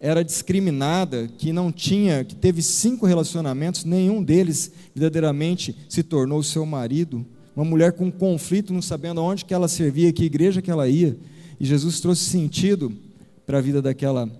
era 0.00 0.24
discriminada, 0.24 1.28
que 1.36 1.52
não 1.52 1.70
tinha, 1.70 2.24
que 2.24 2.34
teve 2.34 2.62
cinco 2.62 3.04
relacionamentos, 3.04 3.84
nenhum 3.84 4.22
deles 4.22 4.72
verdadeiramente 4.94 5.76
se 5.88 6.02
tornou 6.02 6.42
seu 6.42 6.64
marido 6.64 7.26
uma 7.54 7.64
mulher 7.64 7.92
com 7.92 8.10
conflito, 8.10 8.72
não 8.72 8.82
sabendo 8.82 9.22
onde 9.22 9.44
que 9.44 9.54
ela 9.54 9.68
servia, 9.68 10.12
que 10.12 10.24
igreja 10.24 10.62
que 10.62 10.70
ela 10.70 10.88
ia. 10.88 11.16
E 11.58 11.64
Jesus 11.64 12.00
trouxe 12.00 12.24
sentido 12.24 12.92
para 13.46 13.58
a 13.58 13.60
vida 13.60 13.82
daquela 13.82 14.30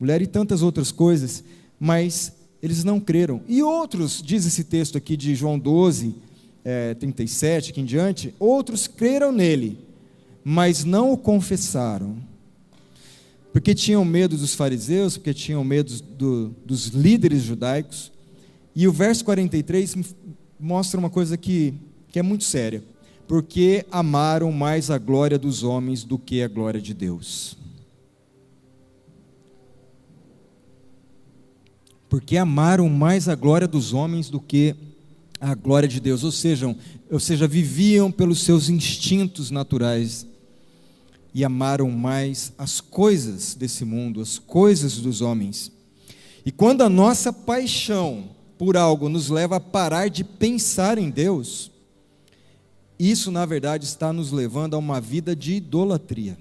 mulher 0.00 0.20
e 0.22 0.26
tantas 0.26 0.62
outras 0.62 0.90
coisas, 0.90 1.44
mas 1.78 2.32
eles 2.62 2.84
não 2.84 2.98
creram. 2.98 3.40
E 3.46 3.62
outros, 3.62 4.22
diz 4.22 4.46
esse 4.46 4.64
texto 4.64 4.98
aqui 4.98 5.16
de 5.16 5.34
João 5.34 5.58
12, 5.58 6.14
é, 6.64 6.94
37, 6.94 7.70
aqui 7.70 7.80
em 7.80 7.84
diante, 7.84 8.34
outros 8.38 8.86
creram 8.88 9.30
nele, 9.30 9.78
mas 10.42 10.84
não 10.84 11.12
o 11.12 11.16
confessaram. 11.16 12.16
Porque 13.52 13.74
tinham 13.74 14.04
medo 14.04 14.36
dos 14.36 14.54
fariseus, 14.54 15.16
porque 15.16 15.32
tinham 15.32 15.62
medo 15.64 15.92
do, 16.18 16.54
dos 16.64 16.88
líderes 16.88 17.42
judaicos. 17.42 18.12
E 18.74 18.86
o 18.86 18.92
verso 18.92 19.24
43 19.24 19.96
mostra 20.60 20.98
uma 20.98 21.08
coisa 21.08 21.36
que 21.36 21.72
que 22.10 22.18
é 22.18 22.22
muito 22.22 22.44
séria. 22.44 22.82
Porque 23.26 23.84
amaram 23.90 24.52
mais 24.52 24.90
a 24.90 24.98
glória 24.98 25.38
dos 25.38 25.62
homens 25.62 26.04
do 26.04 26.18
que 26.18 26.42
a 26.42 26.48
glória 26.48 26.80
de 26.80 26.94
Deus. 26.94 27.56
Porque 32.08 32.36
amaram 32.36 32.88
mais 32.88 33.28
a 33.28 33.34
glória 33.34 33.66
dos 33.66 33.92
homens 33.92 34.30
do 34.30 34.40
que 34.40 34.74
a 35.40 35.54
glória 35.54 35.88
de 35.88 36.00
Deus, 36.00 36.24
ou 36.24 36.32
seja, 36.32 36.74
ou 37.10 37.20
seja, 37.20 37.46
viviam 37.46 38.10
pelos 38.10 38.40
seus 38.40 38.68
instintos 38.68 39.50
naturais 39.50 40.26
e 41.34 41.44
amaram 41.44 41.90
mais 41.90 42.52
as 42.56 42.80
coisas 42.80 43.54
desse 43.54 43.84
mundo, 43.84 44.22
as 44.22 44.38
coisas 44.38 44.96
dos 44.96 45.20
homens. 45.20 45.70
E 46.46 46.50
quando 46.50 46.82
a 46.82 46.88
nossa 46.88 47.32
paixão 47.32 48.30
por 48.56 48.76
algo 48.76 49.08
nos 49.08 49.28
leva 49.28 49.56
a 49.56 49.60
parar 49.60 50.08
de 50.08 50.24
pensar 50.24 50.96
em 50.96 51.10
Deus, 51.10 51.70
isso, 52.98 53.30
na 53.30 53.44
verdade, 53.44 53.84
está 53.84 54.12
nos 54.12 54.32
levando 54.32 54.74
a 54.74 54.78
uma 54.78 55.00
vida 55.00 55.36
de 55.36 55.54
idolatria. 55.54 56.38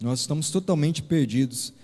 Nós 0.00 0.20
estamos 0.20 0.50
totalmente 0.50 1.02
perdidos. 1.02 1.74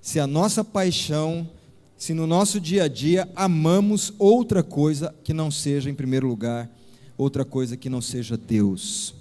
Se 0.00 0.20
a 0.20 0.26
nossa 0.26 0.62
paixão, 0.62 1.48
se 1.96 2.14
no 2.14 2.26
nosso 2.26 2.60
dia 2.60 2.84
a 2.84 2.88
dia 2.88 3.28
amamos 3.34 4.12
outra 4.18 4.62
coisa 4.62 5.14
que 5.24 5.32
não 5.32 5.50
seja, 5.50 5.90
em 5.90 5.94
primeiro 5.94 6.28
lugar, 6.28 6.70
outra 7.18 7.44
coisa 7.44 7.76
que 7.76 7.88
não 7.88 8.00
seja 8.00 8.36
Deus, 8.36 9.14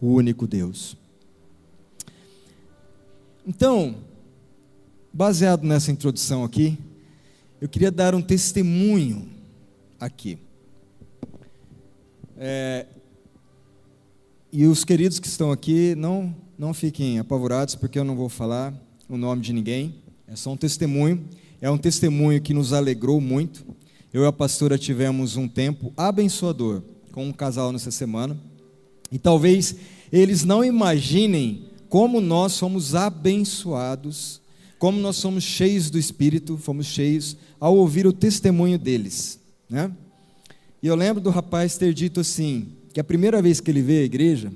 o 0.00 0.14
único 0.14 0.46
Deus. 0.46 0.96
Então, 3.46 3.96
baseado 5.12 5.64
nessa 5.64 5.90
introdução 5.90 6.44
aqui, 6.44 6.78
eu 7.60 7.68
queria 7.68 7.90
dar 7.90 8.14
um 8.14 8.22
testemunho 8.22 9.28
aqui. 9.98 10.38
É, 12.42 12.86
e 14.50 14.64
os 14.66 14.82
queridos 14.82 15.20
que 15.20 15.26
estão 15.26 15.52
aqui, 15.52 15.94
não, 15.94 16.34
não 16.58 16.72
fiquem 16.72 17.18
apavorados, 17.18 17.74
porque 17.74 17.98
eu 17.98 18.04
não 18.04 18.16
vou 18.16 18.30
falar 18.30 18.72
o 19.10 19.18
nome 19.18 19.42
de 19.42 19.52
ninguém. 19.52 19.96
É 20.26 20.34
só 20.34 20.50
um 20.50 20.56
testemunho. 20.56 21.22
É 21.60 21.70
um 21.70 21.76
testemunho 21.76 22.40
que 22.40 22.54
nos 22.54 22.72
alegrou 22.72 23.20
muito. 23.20 23.62
Eu 24.10 24.22
e 24.22 24.26
a 24.26 24.32
pastora 24.32 24.78
tivemos 24.78 25.36
um 25.36 25.46
tempo 25.46 25.92
abençoador 25.94 26.82
com 27.12 27.28
um 27.28 27.32
casal 27.32 27.72
nessa 27.72 27.90
semana. 27.90 28.40
E 29.12 29.18
talvez 29.18 29.76
eles 30.10 30.42
não 30.42 30.64
imaginem 30.64 31.66
como 31.90 32.22
nós 32.22 32.52
somos 32.52 32.94
abençoados, 32.94 34.40
como 34.78 34.98
nós 34.98 35.16
somos 35.16 35.44
cheios 35.44 35.90
do 35.90 35.98
Espírito, 35.98 36.56
fomos 36.56 36.86
cheios 36.86 37.36
ao 37.60 37.76
ouvir 37.76 38.06
o 38.06 38.14
testemunho 38.14 38.78
deles. 38.78 39.38
Né? 39.68 39.92
E 40.82 40.86
eu 40.86 40.94
lembro 40.94 41.22
do 41.22 41.30
rapaz 41.30 41.76
ter 41.76 41.92
dito 41.92 42.20
assim, 42.20 42.68
que 42.92 43.00
a 43.00 43.04
primeira 43.04 43.40
vez 43.42 43.60
que 43.60 43.70
ele 43.70 43.82
veio 43.82 44.02
à 44.02 44.04
igreja, 44.04 44.52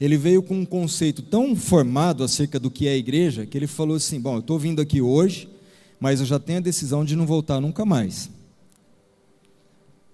ele 0.00 0.16
veio 0.16 0.42
com 0.42 0.58
um 0.58 0.64
conceito 0.64 1.22
tão 1.22 1.56
formado 1.56 2.22
acerca 2.22 2.58
do 2.58 2.70
que 2.70 2.86
é 2.86 2.92
a 2.92 2.96
igreja, 2.96 3.46
que 3.46 3.56
ele 3.56 3.66
falou 3.66 3.96
assim: 3.96 4.20
Bom, 4.20 4.34
eu 4.34 4.40
estou 4.40 4.58
vindo 4.58 4.80
aqui 4.80 5.00
hoje, 5.00 5.48
mas 5.98 6.20
eu 6.20 6.26
já 6.26 6.38
tenho 6.38 6.58
a 6.58 6.62
decisão 6.62 7.04
de 7.04 7.16
não 7.16 7.26
voltar 7.26 7.60
nunca 7.60 7.84
mais. 7.84 8.30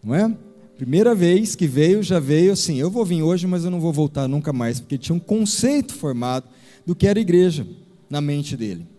Não 0.02 0.14
é? 0.14 0.36
Primeira 0.76 1.14
vez 1.14 1.54
que 1.54 1.66
veio, 1.66 2.02
já 2.02 2.18
veio 2.18 2.52
assim: 2.52 2.76
Eu 2.76 2.90
vou 2.90 3.04
vir 3.04 3.22
hoje, 3.22 3.46
mas 3.46 3.64
eu 3.64 3.70
não 3.70 3.80
vou 3.80 3.92
voltar 3.92 4.28
nunca 4.28 4.52
mais, 4.52 4.80
porque 4.80 4.98
tinha 4.98 5.14
um 5.14 5.20
conceito 5.20 5.94
formado 5.94 6.48
do 6.86 6.94
que 6.94 7.06
era 7.06 7.20
igreja. 7.20 7.66
na 8.10 8.20
mente 8.20 8.56
dele. 8.56 8.91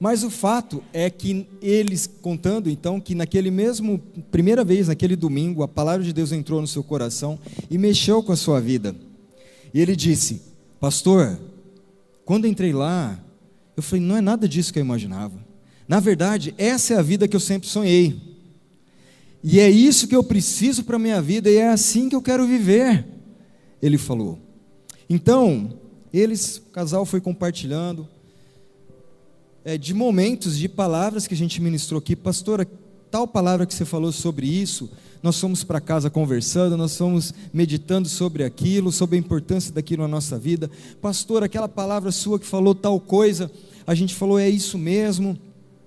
Mas 0.00 0.22
o 0.22 0.30
fato 0.30 0.82
é 0.92 1.10
que 1.10 1.46
eles 1.60 2.06
contando 2.06 2.70
então 2.70 3.00
que 3.00 3.14
naquele 3.14 3.50
mesmo 3.50 3.98
primeira 4.30 4.62
vez, 4.62 4.86
naquele 4.86 5.16
domingo, 5.16 5.62
a 5.62 5.68
palavra 5.68 6.04
de 6.04 6.12
Deus 6.12 6.30
entrou 6.30 6.60
no 6.60 6.68
seu 6.68 6.84
coração 6.84 7.38
e 7.68 7.76
mexeu 7.76 8.22
com 8.22 8.30
a 8.30 8.36
sua 8.36 8.60
vida. 8.60 8.94
E 9.74 9.80
ele 9.80 9.96
disse: 9.96 10.42
"Pastor, 10.78 11.38
quando 12.24 12.46
entrei 12.46 12.72
lá, 12.72 13.18
eu 13.76 13.82
falei, 13.82 14.04
não 14.04 14.16
é 14.16 14.20
nada 14.20 14.48
disso 14.48 14.72
que 14.72 14.78
eu 14.78 14.84
imaginava. 14.84 15.44
Na 15.88 15.98
verdade, 15.98 16.54
essa 16.56 16.94
é 16.94 16.96
a 16.98 17.02
vida 17.02 17.26
que 17.26 17.34
eu 17.34 17.40
sempre 17.40 17.68
sonhei. 17.68 18.20
E 19.42 19.58
é 19.58 19.68
isso 19.68 20.06
que 20.06 20.14
eu 20.14 20.22
preciso 20.22 20.84
para 20.84 20.96
a 20.96 20.98
minha 20.98 21.20
vida 21.20 21.50
e 21.50 21.56
é 21.56 21.68
assim 21.68 22.08
que 22.08 22.14
eu 22.14 22.22
quero 22.22 22.46
viver." 22.46 23.04
Ele 23.82 23.98
falou. 23.98 24.38
Então, 25.10 25.78
eles, 26.12 26.58
o 26.58 26.70
casal 26.70 27.04
foi 27.04 27.20
compartilhando 27.20 28.08
é, 29.68 29.76
de 29.76 29.92
momentos, 29.92 30.56
de 30.56 30.66
palavras 30.66 31.26
que 31.26 31.34
a 31.34 31.36
gente 31.36 31.60
ministrou 31.60 31.98
aqui. 31.98 32.16
Pastora, 32.16 32.66
tal 33.10 33.28
palavra 33.28 33.66
que 33.66 33.74
você 33.74 33.84
falou 33.84 34.10
sobre 34.10 34.46
isso, 34.46 34.88
nós 35.22 35.38
fomos 35.38 35.62
para 35.62 35.78
casa 35.78 36.08
conversando, 36.08 36.74
nós 36.74 36.96
fomos 36.96 37.34
meditando 37.52 38.08
sobre 38.08 38.44
aquilo, 38.44 38.90
sobre 38.90 39.16
a 39.16 39.18
importância 39.18 39.70
daquilo 39.70 40.04
na 40.04 40.08
nossa 40.08 40.38
vida. 40.38 40.70
Pastor, 41.02 41.42
aquela 41.42 41.68
palavra 41.68 42.10
sua 42.10 42.38
que 42.38 42.46
falou 42.46 42.74
tal 42.74 42.98
coisa, 42.98 43.50
a 43.86 43.94
gente 43.94 44.14
falou, 44.14 44.38
é 44.38 44.48
isso 44.48 44.78
mesmo. 44.78 45.38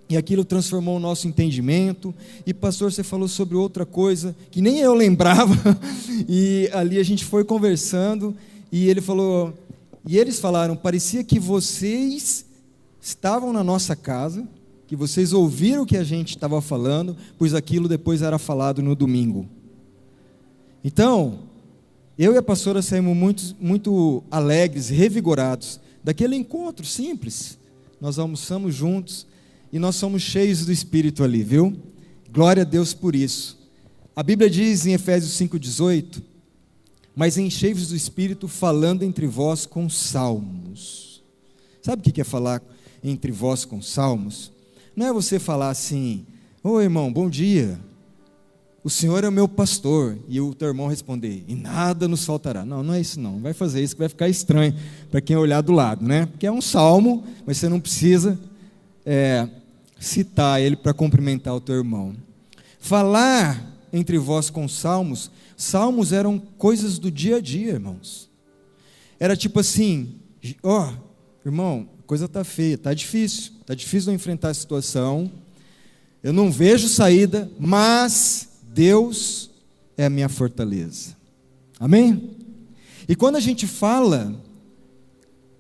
E 0.08 0.16
aquilo 0.16 0.46
transformou 0.46 0.98
o 0.98 1.00
nosso 1.00 1.28
entendimento. 1.28 2.14
E 2.46 2.54
pastor, 2.54 2.92
você 2.92 3.02
falou 3.02 3.28
sobre 3.28 3.56
outra 3.56 3.84
coisa 3.84 4.36
que 4.52 4.62
nem 4.62 4.78
eu 4.78 4.94
lembrava. 4.94 5.56
e 6.30 6.70
ali 6.72 7.00
a 7.00 7.04
gente 7.04 7.26
foi 7.26 7.44
conversando 7.44 8.36
e 8.72 8.88
ele 8.88 9.02
falou, 9.02 9.52
e 10.08 10.20
eles 10.20 10.40
falaram, 10.40 10.76
parecia 10.76 11.24
que 11.24 11.40
vocês 11.40 12.46
estavam 13.02 13.52
na 13.52 13.64
nossa 13.64 13.96
casa, 13.96 14.48
que 14.88 14.96
vocês 14.96 15.34
ouviram 15.34 15.84
o 15.84 15.86
que 15.86 15.98
a 15.98 16.04
gente 16.04 16.36
estava 16.36 16.62
falando, 16.62 17.18
pois 17.38 17.54
aquilo 17.54 17.88
depois 17.88 18.22
era 18.22 18.38
falado 18.38 18.82
no 18.82 18.96
domingo. 18.96 19.48
Então, 20.84 21.40
eu 22.18 22.34
e 22.34 22.38
a 22.38 22.44
pastora 22.44 22.82
saímos 22.82 23.16
muito, 23.16 23.56
muito 23.60 24.24
alegres, 24.30 24.90
revigorados 24.90 25.80
daquele 26.04 26.36
encontro 26.36 26.86
simples. 26.86 27.58
Nós 28.00 28.20
almoçamos 28.20 28.76
juntos 28.76 29.26
e 29.72 29.80
nós 29.80 29.96
somos 29.96 30.22
cheios 30.22 30.66
do 30.66 30.72
Espírito 30.72 31.24
ali, 31.24 31.44
viu? 31.44 31.76
Glória 32.32 32.62
a 32.62 32.66
Deus 32.66 32.94
por 32.94 33.16
isso. 33.16 33.58
A 34.16 34.22
Bíblia 34.22 34.50
diz 34.50 34.86
em 34.86 34.94
Efésios 34.94 35.34
5,18: 35.34 36.22
Mas 37.16 37.38
enchei-vos 37.38 37.90
do 37.90 37.96
Espírito, 37.96 38.48
falando 38.48 39.04
entre 39.04 39.26
vós 39.26 39.66
com 39.66 39.90
salmos. 39.90 41.24
Sabe 41.82 42.08
o 42.08 42.14
que 42.14 42.22
é 42.22 42.24
falar 42.24 42.62
entre 43.04 43.32
vós 43.32 43.66
com 43.66 43.82
salmos, 43.82 44.52
não 44.96 45.08
é 45.08 45.14
você 45.14 45.40
falar 45.40 45.70
assim, 45.70 46.26
ô 46.64 46.80
irmão, 46.80 47.12
bom 47.12 47.30
dia, 47.30 47.80
o 48.84 48.90
Senhor 48.90 49.24
é 49.24 49.30
o 49.30 49.32
meu 49.32 49.48
pastor, 49.48 50.18
e 50.28 50.42
o 50.42 50.56
teu 50.56 50.68
irmão 50.68 50.88
responder, 50.88 51.44
e 51.48 51.54
nada 51.54 52.08
nos 52.08 52.26
faltará. 52.26 52.66
Não, 52.66 52.82
não 52.82 52.96
é 52.96 53.02
isso 53.02 53.20
não, 53.20 53.40
vai 53.40 53.54
fazer 53.54 53.84
isso 53.84 53.96
que 53.96 54.00
vai 54.00 54.10
ficar 54.10 54.28
estranho 54.28 54.74
para 55.10 55.22
quem 55.22 55.36
olhar 55.36 55.62
do 55.62 55.72
lado, 55.72 56.06
né? 56.06 56.26
Porque 56.26 56.48
é 56.48 56.52
um 56.52 56.62
salmo, 56.62 57.24
mas 57.46 57.58
você 57.58 57.70
não 57.70 57.80
precisa 57.80 58.40
é, 59.06 59.48
citar 60.00 60.60
ele 60.60 60.76
para 60.76 60.94
cumprimentar 60.94 61.56
o 61.56 61.62
teu 61.62 61.76
irmão. 61.76 62.16
Falar 62.80 63.72
entre 63.94 64.18
vós 64.18 64.50
com 64.50 64.68
salmos, 64.68 65.30
salmos 65.56 66.12
eram 66.12 66.40
coisas 66.40 66.98
do 66.98 67.12
dia 67.12 67.38
a 67.38 67.42
dia, 67.42 67.74
irmãos. 67.74 68.30
Era 69.20 69.38
tipo 69.38 69.60
assim, 69.60 70.16
ó, 70.64 70.90
oh, 70.90 71.48
irmão, 71.48 71.88
coisa 72.12 72.26
está 72.26 72.44
feia, 72.44 72.74
está 72.74 72.94
difícil, 72.94 73.54
está 73.62 73.74
difícil 73.74 74.12
enfrentar 74.12 74.50
a 74.50 74.54
situação. 74.54 75.32
Eu 76.22 76.34
não 76.34 76.52
vejo 76.52 76.90
saída, 76.90 77.50
mas 77.58 78.50
Deus 78.64 79.50
é 79.96 80.08
a 80.08 80.10
minha 80.10 80.28
fortaleza. 80.28 81.16
Amém? 81.80 82.32
E 83.08 83.16
quando 83.16 83.38
a 83.38 83.40
gente 83.40 83.66
fala 83.66 84.36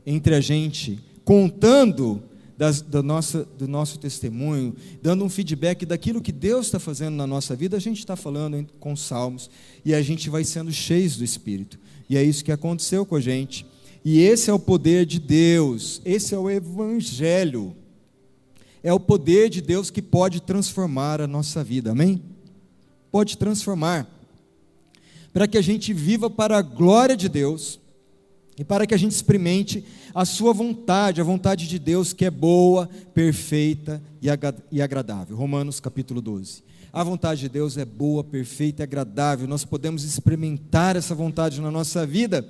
entre 0.05 0.35
a 0.35 0.41
gente, 0.41 0.99
contando 1.23 2.21
das, 2.57 2.81
da 2.81 3.01
nossa, 3.01 3.47
do 3.57 3.65
nosso 3.65 3.97
testemunho, 3.97 4.75
dando 5.01 5.23
um 5.23 5.29
feedback 5.29 5.85
daquilo 5.85 6.19
que 6.19 6.33
Deus 6.33 6.65
está 6.65 6.79
fazendo 6.79 7.15
na 7.15 7.25
nossa 7.25 7.55
vida, 7.55 7.77
a 7.77 7.79
gente 7.79 7.99
está 7.99 8.17
falando 8.17 8.67
com 8.77 8.93
salmos 8.93 9.49
e 9.85 9.93
a 9.93 10.01
gente 10.01 10.29
vai 10.29 10.43
sendo 10.43 10.69
cheios 10.69 11.15
do 11.15 11.23
Espírito. 11.23 11.79
E 12.09 12.17
é 12.17 12.21
isso 12.21 12.43
que 12.43 12.51
aconteceu 12.51 13.05
com 13.05 13.15
a 13.15 13.21
gente. 13.21 13.65
E 14.03 14.19
esse 14.19 14.49
é 14.49 14.53
o 14.53 14.59
poder 14.59 15.05
de 15.05 15.19
Deus, 15.19 16.01
esse 16.03 16.33
é 16.33 16.37
o 16.37 16.49
Evangelho. 16.49 17.75
É 18.83 18.91
o 18.91 18.99
poder 18.99 19.49
de 19.49 19.61
Deus 19.61 19.91
que 19.91 20.01
pode 20.01 20.41
transformar 20.41 21.21
a 21.21 21.27
nossa 21.27 21.63
vida, 21.63 21.91
amém? 21.91 22.21
Pode 23.11 23.37
transformar, 23.37 24.09
para 25.31 25.47
que 25.47 25.57
a 25.57 25.61
gente 25.61 25.93
viva 25.93 26.29
para 26.29 26.57
a 26.57 26.61
glória 26.63 27.15
de 27.15 27.29
Deus 27.29 27.79
e 28.57 28.63
para 28.63 28.87
que 28.87 28.93
a 28.95 28.97
gente 28.97 29.11
experimente 29.11 29.85
a 30.15 30.25
Sua 30.25 30.51
vontade, 30.51 31.21
a 31.21 31.23
vontade 31.23 31.67
de 31.67 31.77
Deus 31.77 32.11
que 32.11 32.25
é 32.25 32.31
boa, 32.31 32.89
perfeita 33.13 34.01
e 34.71 34.81
agradável. 34.81 35.37
Romanos 35.37 35.79
capítulo 35.79 36.21
12. 36.21 36.63
A 36.91 37.03
vontade 37.03 37.41
de 37.41 37.49
Deus 37.49 37.77
é 37.77 37.85
boa, 37.85 38.23
perfeita 38.23 38.81
e 38.81 38.83
agradável. 38.83 39.47
Nós 39.47 39.63
podemos 39.63 40.03
experimentar 40.03 40.95
essa 40.95 41.13
vontade 41.13 41.61
na 41.61 41.69
nossa 41.69 42.05
vida 42.05 42.45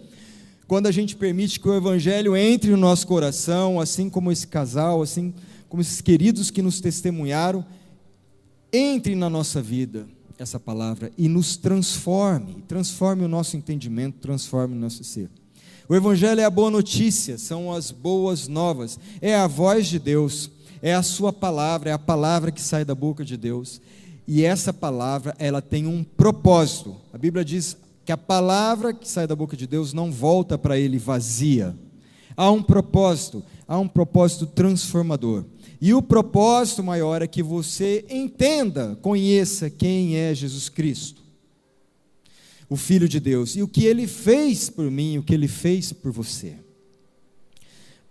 quando 0.71 0.87
a 0.87 0.91
gente 0.91 1.17
permite 1.17 1.59
que 1.59 1.67
o 1.67 1.75
Evangelho 1.75 2.33
entre 2.33 2.71
no 2.71 2.77
nosso 2.77 3.05
coração, 3.05 3.77
assim 3.77 4.09
como 4.09 4.31
esse 4.31 4.47
casal, 4.47 5.01
assim 5.01 5.33
como 5.67 5.81
esses 5.81 5.99
queridos 5.99 6.49
que 6.49 6.61
nos 6.61 6.79
testemunharam, 6.79 7.65
entre 8.71 9.13
na 9.13 9.29
nossa 9.29 9.61
vida 9.61 10.07
essa 10.39 10.57
palavra 10.57 11.11
e 11.17 11.27
nos 11.27 11.57
transforme, 11.57 12.63
transforme 12.69 13.25
o 13.25 13.27
nosso 13.27 13.57
entendimento, 13.57 14.19
transforme 14.19 14.73
o 14.73 14.79
nosso 14.79 15.03
ser. 15.03 15.29
O 15.89 15.93
Evangelho 15.93 16.39
é 16.39 16.45
a 16.45 16.49
boa 16.49 16.71
notícia, 16.71 17.37
são 17.37 17.73
as 17.73 17.91
boas 17.91 18.47
novas, 18.47 18.97
é 19.19 19.35
a 19.35 19.47
voz 19.47 19.87
de 19.87 19.99
Deus, 19.99 20.49
é 20.81 20.95
a 20.95 21.03
Sua 21.03 21.33
palavra, 21.33 21.89
é 21.89 21.93
a 21.93 21.99
palavra 21.99 22.49
que 22.49 22.61
sai 22.61 22.85
da 22.85 22.95
boca 22.95 23.25
de 23.25 23.35
Deus. 23.35 23.81
E 24.25 24.45
essa 24.45 24.71
palavra, 24.71 25.35
ela 25.37 25.61
tem 25.61 25.85
um 25.85 26.01
propósito. 26.01 26.95
A 27.11 27.17
Bíblia 27.17 27.43
diz: 27.43 27.75
que 28.05 28.11
a 28.11 28.17
palavra 28.17 28.93
que 28.93 29.07
sai 29.07 29.27
da 29.27 29.35
boca 29.35 29.55
de 29.55 29.67
Deus 29.67 29.93
não 29.93 30.11
volta 30.11 30.57
para 30.57 30.79
ele 30.79 30.97
vazia. 30.97 31.75
Há 32.35 32.49
um 32.49 32.63
propósito, 32.63 33.43
há 33.67 33.77
um 33.77 33.87
propósito 33.87 34.45
transformador. 34.45 35.45
E 35.79 35.93
o 35.93 36.01
propósito 36.01 36.83
maior 36.83 37.21
é 37.21 37.27
que 37.27 37.43
você 37.43 38.05
entenda, 38.09 38.97
conheça 39.01 39.69
quem 39.69 40.15
é 40.15 40.33
Jesus 40.33 40.69
Cristo, 40.69 41.21
o 42.69 42.75
Filho 42.75 43.07
de 43.07 43.19
Deus, 43.19 43.55
e 43.55 43.63
o 43.63 43.67
que 43.67 43.85
ele 43.85 44.07
fez 44.07 44.69
por 44.69 44.89
mim, 44.89 45.17
o 45.17 45.23
que 45.23 45.33
ele 45.33 45.47
fez 45.47 45.91
por 45.91 46.11
você. 46.11 46.55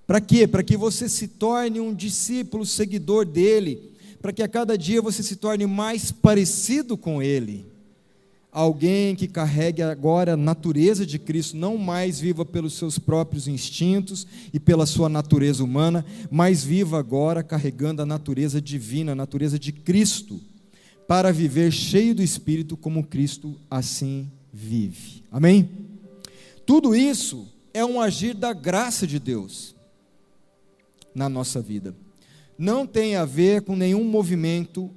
Para 0.07 0.21
quê? 0.21 0.47
Para 0.47 0.63
que 0.63 0.77
você 0.77 1.09
se 1.09 1.29
torne 1.29 1.81
um 1.81 1.95
discípulo, 1.95 2.67
seguidor 2.67 3.25
dele, 3.25 3.93
para 4.21 4.33
que 4.33 4.43
a 4.43 4.49
cada 4.49 4.77
dia 4.77 5.01
você 5.01 5.23
se 5.23 5.37
torne 5.37 5.67
mais 5.67 6.11
parecido 6.11 6.97
com 6.97 7.23
ele 7.23 7.70
alguém 8.53 9.15
que 9.15 9.29
carregue 9.29 9.83
agora 9.83 10.33
a 10.33 10.37
natureza 10.37 11.07
de 11.07 11.19
Cristo, 11.19 11.57
não 11.57 11.77
mais 11.77 12.19
viva 12.19 12.45
pelos 12.45 12.75
seus 12.75 12.99
próprios 12.99 13.47
instintos 13.47 14.27
e 14.53 14.59
pela 14.59 14.87
sua 14.87 15.09
natureza 15.09 15.63
humana, 15.63 16.05
mas 16.31 16.65
viva 16.65 16.99
agora 16.99 17.43
carregando 17.43 18.03
a 18.03 18.07
natureza 18.07 18.61
divina, 18.61 19.13
a 19.13 19.17
natureza 19.17 19.59
de 19.59 19.73
Cristo, 19.73 20.41
para 21.07 21.33
viver 21.33 21.73
cheio 21.73 22.15
do 22.15 22.23
Espírito 22.23 22.77
como 22.77 23.05
Cristo 23.05 23.57
assim 23.71 24.31
vive. 24.53 25.25
Amém? 25.31 25.69
Tudo 26.67 26.95
isso 26.95 27.49
é 27.73 27.85
um 27.85 28.01
agir 28.01 28.35
da 28.35 28.53
graça 28.53 29.07
de 29.07 29.19
Deus 29.19 29.75
na 31.15 31.29
nossa 31.29 31.61
vida. 31.61 31.95
Não 32.59 32.87
tem 32.87 33.17
a 33.17 33.25
ver 33.25 33.63
com 33.63 33.75
nenhum 33.75 34.05
movimento 34.05 34.91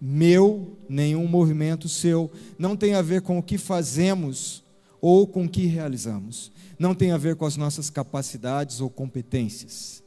meu, 0.00 0.78
nenhum 0.88 1.26
movimento 1.26 1.88
seu, 1.88 2.30
não 2.58 2.74
tem 2.74 2.94
a 2.94 3.02
ver 3.02 3.20
com 3.20 3.38
o 3.38 3.42
que 3.42 3.58
fazemos 3.58 4.62
ou 5.00 5.26
com 5.26 5.44
o 5.44 5.48
que 5.48 5.66
realizamos, 5.66 6.50
não 6.78 6.94
tem 6.94 7.10
a 7.10 7.18
ver 7.18 7.36
com 7.36 7.44
as 7.44 7.56
nossas 7.56 7.90
capacidades 7.90 8.80
ou 8.80 8.88
competências. 8.88 10.02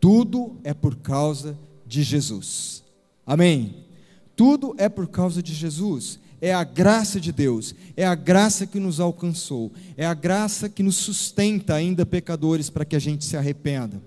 Tudo 0.00 0.56
é 0.64 0.74
por 0.74 0.96
causa 0.96 1.56
de 1.86 2.02
Jesus. 2.02 2.82
Amém? 3.24 3.84
Tudo 4.34 4.74
é 4.78 4.88
por 4.88 5.06
causa 5.06 5.42
de 5.42 5.54
Jesus. 5.54 6.18
É 6.40 6.52
a 6.52 6.64
graça 6.64 7.20
de 7.20 7.30
Deus, 7.30 7.72
é 7.96 8.04
a 8.04 8.16
graça 8.16 8.66
que 8.66 8.80
nos 8.80 8.98
alcançou, 8.98 9.70
é 9.96 10.04
a 10.04 10.12
graça 10.12 10.68
que 10.68 10.82
nos 10.82 10.96
sustenta 10.96 11.72
ainda 11.72 12.04
pecadores 12.04 12.68
para 12.68 12.84
que 12.84 12.96
a 12.96 12.98
gente 12.98 13.24
se 13.24 13.36
arrependa. 13.36 14.02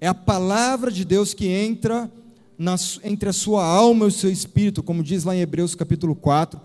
É 0.00 0.06
a 0.06 0.14
palavra 0.14 0.92
de 0.92 1.04
Deus 1.04 1.34
que 1.34 1.48
entra 1.48 2.08
na, 2.58 2.76
entre 3.02 3.28
a 3.28 3.32
sua 3.32 3.64
alma 3.64 4.04
e 4.04 4.08
o 4.08 4.12
seu 4.12 4.30
espírito, 4.30 4.82
como 4.82 5.02
diz 5.02 5.24
lá 5.24 5.34
em 5.34 5.40
Hebreus 5.40 5.74
capítulo 5.74 6.14
4, 6.14 6.60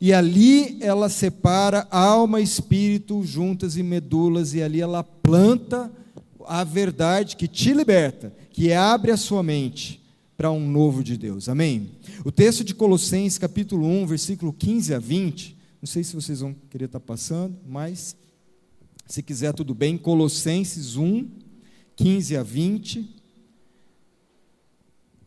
e 0.00 0.12
ali 0.12 0.78
ela 0.82 1.08
separa 1.08 1.86
alma 1.90 2.40
e 2.40 2.44
espírito 2.44 3.22
juntas 3.24 3.76
e 3.76 3.82
medulas, 3.82 4.54
e 4.54 4.62
ali 4.62 4.80
ela 4.80 5.02
planta 5.02 5.90
a 6.46 6.62
verdade 6.62 7.36
que 7.36 7.48
te 7.48 7.72
liberta, 7.72 8.34
que 8.50 8.72
abre 8.72 9.10
a 9.10 9.16
sua 9.16 9.42
mente 9.42 10.02
para 10.36 10.50
um 10.50 10.68
novo 10.68 11.02
de 11.02 11.16
Deus. 11.16 11.48
Amém? 11.48 11.92
O 12.24 12.30
texto 12.30 12.64
de 12.64 12.74
Colossenses, 12.74 13.38
capítulo 13.38 13.86
1, 13.86 14.06
versículo 14.06 14.52
15 14.52 14.94
a 14.94 14.98
20, 14.98 15.56
não 15.80 15.86
sei 15.86 16.02
se 16.02 16.14
vocês 16.14 16.40
vão 16.40 16.54
querer 16.70 16.86
estar 16.86 17.00
passando, 17.00 17.56
mas 17.66 18.16
se 19.06 19.22
quiser 19.22 19.52
tudo 19.52 19.74
bem, 19.74 19.98
Colossenses 19.98 20.96
1, 20.96 21.28
15 21.96 22.36
a 22.36 22.42
20. 22.42 23.23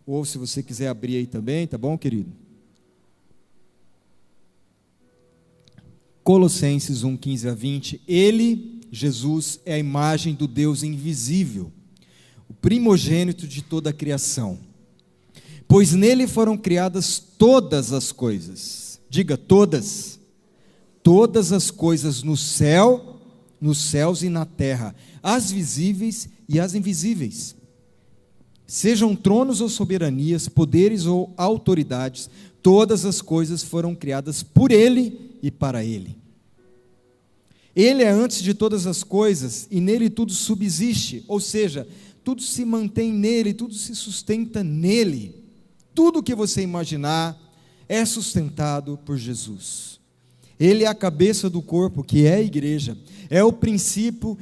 Ou 0.08 0.24
se 0.24 0.38
você 0.38 0.64
quiser 0.64 0.88
abrir 0.88 1.18
aí 1.18 1.28
também, 1.28 1.68
tá 1.68 1.78
bom, 1.78 1.98
querido? 1.98 2.32
Colossenses 6.24 7.04
1, 7.04 7.18
15 7.18 7.50
a 7.50 7.54
20. 7.54 8.02
Ele, 8.08 8.80
Jesus, 8.90 9.60
é 9.66 9.74
a 9.74 9.78
imagem 9.78 10.34
do 10.34 10.48
Deus 10.48 10.82
invisível, 10.82 11.74
o 12.48 12.54
primogênito 12.54 13.46
de 13.46 13.62
toda 13.62 13.90
a 13.90 13.94
criação. 13.94 14.58
Pois 15.68 15.92
nele 15.92 16.26
foram 16.26 16.58
criadas 16.58 17.20
todas 17.20 17.92
as 17.92 18.14
coisas. 18.14 19.02
Diga 19.10 19.36
todas. 19.38 20.22
Todas 21.04 21.52
as 21.52 21.70
coisas 21.70 22.24
no 22.24 22.38
céu, 22.38 23.20
nos 23.60 23.78
céus 23.78 24.22
e 24.24 24.30
na 24.30 24.46
terra, 24.46 24.96
as 25.22 25.52
visíveis 25.52 26.30
e 26.48 26.62
as 26.62 26.76
invisíveis 26.76 27.58
Sejam 28.68 29.16
tronos 29.16 29.62
ou 29.62 29.70
soberanias, 29.70 30.50
poderes 30.50 31.06
ou 31.06 31.34
autoridades, 31.38 32.30
todas 32.62 33.06
as 33.06 33.22
coisas 33.22 33.64
foram 33.64 33.96
criadas 33.96 34.44
por 34.44 34.74
Ele 34.74 35.40
e 35.42 35.50
para 35.50 35.86
Ele. 35.86 36.18
Ele 37.74 38.04
é 38.04 38.10
antes 38.10 38.42
de 38.42 38.54
todas 38.54 38.86
as 38.86 39.04
coisas 39.04 39.68
e 39.72 39.80
nele 39.80 40.10
tudo 40.10 40.34
subsiste, 40.34 41.24
ou 41.28 41.40
seja, 41.40 41.88
tudo 42.24 42.42
se 42.42 42.66
mantém 42.66 43.14
nele, 43.14 43.54
tudo 43.54 43.74
se 43.74 43.96
sustenta 43.96 44.64
nele. 44.64 45.36
Tudo 45.94 46.24
que 46.24 46.36
você 46.36 46.62
imaginar 46.62 47.40
é 47.88 48.04
sustentado 48.04 49.00
por 49.06 49.16
Jesus. 49.16 50.00
Ele 50.60 50.84
é 50.84 50.88
a 50.88 50.96
cabeça 50.96 51.50
do 51.50 51.62
corpo, 51.62 52.04
que 52.04 52.26
é 52.26 52.36
a 52.36 52.42
igreja, 52.42 52.98
é 53.30 53.44
o 53.44 53.54
princípio 53.54 54.38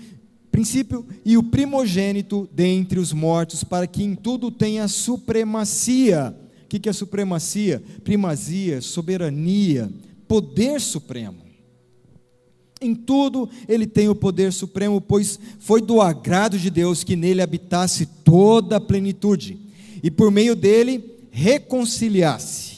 princípio 0.56 1.06
e 1.26 1.38
o 1.38 1.44
primogênito 1.44 2.48
dentre 2.54 2.98
os 2.98 3.12
mortos, 3.12 3.62
para 3.62 3.86
que 3.86 4.02
em 4.02 4.16
tudo 4.16 4.50
tenha 4.50 4.88
supremacia. 4.88 6.34
O 6.64 6.68
que 6.70 6.88
é 6.88 6.94
supremacia? 6.94 7.84
Primazia, 8.06 8.80
soberania, 8.80 9.92
poder 10.30 10.80
supremo. 10.80 11.40
Em 12.80 12.96
tudo 12.96 13.50
ele 13.68 13.86
tem 13.86 14.08
o 14.08 14.16
poder 14.16 14.54
supremo, 14.54 15.02
pois 15.02 15.38
foi 15.60 15.82
do 15.82 16.00
agrado 16.00 16.58
de 16.58 16.70
Deus 16.70 17.04
que 17.04 17.18
nele 17.18 17.42
habitasse 17.42 18.06
toda 18.24 18.78
a 18.78 18.82
plenitude, 18.82 19.60
e 20.02 20.10
por 20.10 20.32
meio 20.32 20.56
dele 20.56 21.18
reconciliasse 21.32 22.76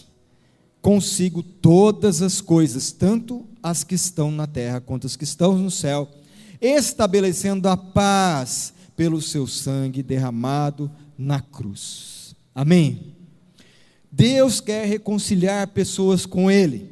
consigo 0.81 1.43
todas 1.43 2.23
as 2.23 2.41
coisas, 2.41 2.91
tanto 2.91 3.45
as 3.61 3.83
que 3.83 3.93
estão 3.93 4.31
na 4.31 4.47
terra 4.47 4.81
quanto 4.81 5.05
as 5.05 5.15
que 5.15 5.25
estão 5.25 5.55
no 5.55 5.69
céu 5.69 6.09
estabelecendo 6.61 7.67
a 7.67 7.77
paz 7.77 8.73
pelo 8.95 9.21
seu 9.21 9.45
sangue 9.45 10.01
derramado 10.01 10.91
na 11.17 11.39
cruz. 11.39 12.35
Amém? 12.53 13.13
Deus 14.11 14.59
quer 14.59 14.87
reconciliar 14.87 15.67
pessoas 15.67 16.25
com 16.25 16.49
Ele. 16.49 16.89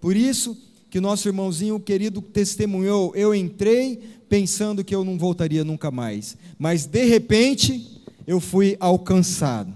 Por 0.00 0.16
isso 0.16 0.56
que 0.90 1.00
nosso 1.00 1.28
irmãozinho 1.28 1.80
querido 1.80 2.22
testemunhou, 2.22 3.14
eu 3.14 3.34
entrei 3.34 4.00
pensando 4.28 4.84
que 4.84 4.94
eu 4.94 5.04
não 5.04 5.18
voltaria 5.18 5.64
nunca 5.64 5.90
mais, 5.90 6.36
mas 6.58 6.86
de 6.86 7.04
repente 7.04 8.00
eu 8.26 8.40
fui 8.40 8.76
alcançado 8.78 9.74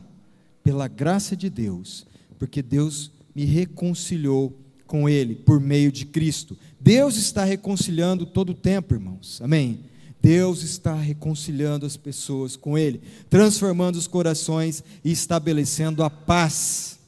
pela 0.62 0.86
graça 0.86 1.34
de 1.34 1.50
Deus, 1.50 2.06
porque 2.38 2.62
Deus 2.62 3.10
me 3.34 3.44
reconciliou 3.44 4.56
com 4.86 5.08
Ele 5.08 5.34
por 5.34 5.58
meio 5.58 5.90
de 5.90 6.04
Cristo. 6.04 6.56
Deus 6.82 7.16
está 7.16 7.44
reconciliando 7.44 8.26
todo 8.26 8.50
o 8.50 8.54
tempo, 8.54 8.94
irmãos. 8.94 9.40
Amém? 9.40 9.84
Deus 10.20 10.64
está 10.64 10.94
reconciliando 10.94 11.86
as 11.86 11.96
pessoas 11.96 12.56
com 12.56 12.76
Ele, 12.76 13.00
transformando 13.30 13.94
os 13.94 14.08
corações 14.08 14.82
e 15.04 15.12
estabelecendo 15.12 16.02
a 16.02 16.10
paz. 16.10 16.98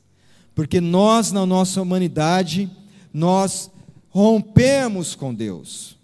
Porque 0.55 0.81
nós, 0.81 1.33
na 1.33 1.45
nossa 1.45 1.83
humanidade, 1.83 2.71
nós 3.13 3.69
rompemos 4.11 5.17
com 5.17 5.35
Deus. 5.35 5.97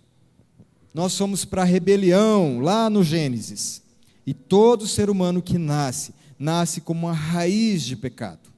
Nós 0.92 1.12
somos 1.12 1.44
para 1.44 1.62
a 1.62 1.64
rebelião, 1.64 2.58
lá 2.58 2.90
no 2.90 3.04
Gênesis. 3.04 3.82
E 4.26 4.34
todo 4.34 4.88
ser 4.88 5.08
humano 5.08 5.40
que 5.40 5.58
nasce, 5.58 6.12
nasce 6.36 6.80
como 6.80 7.06
uma 7.06 7.12
raiz 7.12 7.84
de 7.84 7.94
pecado 7.94 8.49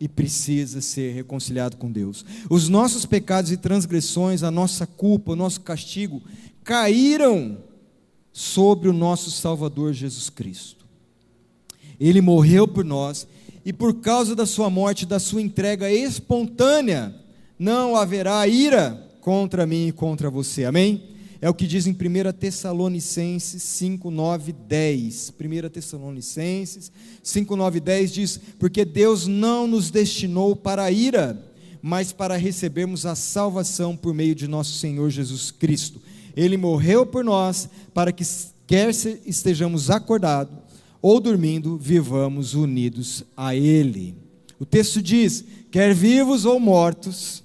e 0.00 0.08
precisa 0.08 0.80
ser 0.80 1.12
reconciliado 1.12 1.76
com 1.76 1.90
Deus. 1.90 2.24
Os 2.50 2.68
nossos 2.68 3.06
pecados 3.06 3.50
e 3.50 3.56
transgressões, 3.56 4.42
a 4.42 4.50
nossa 4.50 4.86
culpa, 4.86 5.32
o 5.32 5.36
nosso 5.36 5.60
castigo 5.60 6.22
caíram 6.62 7.58
sobre 8.32 8.88
o 8.88 8.92
nosso 8.92 9.30
Salvador 9.30 9.92
Jesus 9.92 10.28
Cristo. 10.28 10.84
Ele 12.00 12.20
morreu 12.20 12.66
por 12.66 12.84
nós 12.84 13.26
e 13.64 13.72
por 13.72 13.94
causa 14.00 14.34
da 14.34 14.44
sua 14.44 14.68
morte, 14.68 15.06
da 15.06 15.18
sua 15.18 15.40
entrega 15.40 15.90
espontânea, 15.90 17.14
não 17.58 17.96
haverá 17.96 18.46
ira 18.46 19.10
contra 19.20 19.64
mim 19.64 19.86
e 19.86 19.92
contra 19.92 20.28
você. 20.28 20.64
Amém? 20.64 21.13
É 21.44 21.50
o 21.50 21.52
que 21.52 21.66
diz 21.66 21.86
em 21.86 21.90
1 21.90 22.32
Tessalonicenses 22.32 23.62
5, 23.62 24.10
9, 24.10 24.50
10. 24.50 25.34
1 25.38 25.68
Tessalonicenses 25.68 26.90
5, 27.22 27.54
9, 27.54 27.80
10 27.80 28.12
diz: 28.14 28.40
Porque 28.58 28.82
Deus 28.82 29.26
não 29.26 29.66
nos 29.66 29.90
destinou 29.90 30.56
para 30.56 30.84
a 30.84 30.90
ira, 30.90 31.38
mas 31.82 32.12
para 32.12 32.38
recebermos 32.38 33.04
a 33.04 33.14
salvação 33.14 33.94
por 33.94 34.14
meio 34.14 34.34
de 34.34 34.48
nosso 34.48 34.72
Senhor 34.78 35.10
Jesus 35.10 35.50
Cristo. 35.50 36.00
Ele 36.34 36.56
morreu 36.56 37.04
por 37.04 37.22
nós, 37.22 37.68
para 37.92 38.10
que, 38.10 38.24
quer 38.66 38.88
estejamos 39.26 39.90
acordados 39.90 40.56
ou 41.02 41.20
dormindo, 41.20 41.76
vivamos 41.76 42.54
unidos 42.54 43.22
a 43.36 43.54
Ele. 43.54 44.16
O 44.58 44.64
texto 44.64 45.02
diz: 45.02 45.44
quer 45.70 45.94
vivos 45.94 46.46
ou 46.46 46.58
mortos, 46.58 47.44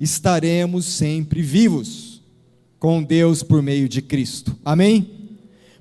estaremos 0.00 0.84
sempre 0.84 1.42
vivos 1.42 2.13
com 2.84 3.02
Deus 3.02 3.42
por 3.42 3.62
meio 3.62 3.88
de 3.88 4.02
Cristo. 4.02 4.54
Amém? 4.62 5.08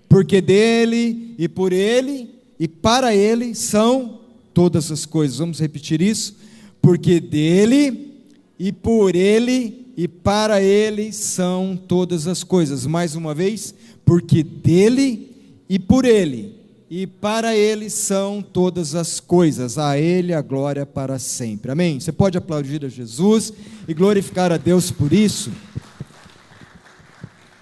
Porque 0.07 0.39
dele 0.39 1.35
e 1.37 1.49
por 1.49 1.73
ele 1.73 2.29
e 2.57 2.65
para 2.65 3.13
ele 3.13 3.53
são 3.53 4.21
todas 4.53 4.89
as 4.89 5.05
coisas. 5.05 5.37
Vamos 5.37 5.59
repetir 5.59 6.01
isso? 6.01 6.37
Porque 6.81 7.19
dele 7.19 8.21
e 8.57 8.71
por 8.71 9.17
ele 9.17 9.85
e 9.97 10.07
para 10.07 10.61
ele 10.61 11.11
são 11.11 11.77
todas 11.77 12.25
as 12.25 12.41
coisas. 12.41 12.85
Mais 12.85 13.15
uma 13.15 13.35
vez, 13.35 13.75
porque 14.05 14.41
dele 14.41 15.29
e 15.67 15.77
por 15.77 16.05
ele 16.05 16.55
e 16.89 17.05
para 17.05 17.53
ele 17.53 17.89
são 17.89 18.41
todas 18.41 18.95
as 18.95 19.19
coisas. 19.19 19.77
A 19.77 19.99
ele 19.99 20.33
a 20.33 20.41
glória 20.41 20.85
para 20.85 21.19
sempre. 21.19 21.69
Amém. 21.69 21.99
Você 21.99 22.13
pode 22.13 22.37
aplaudir 22.37 22.85
a 22.85 22.87
Jesus 22.87 23.51
e 23.89 23.93
glorificar 23.93 24.53
a 24.53 24.57
Deus 24.57 24.89
por 24.89 25.11
isso? 25.11 25.51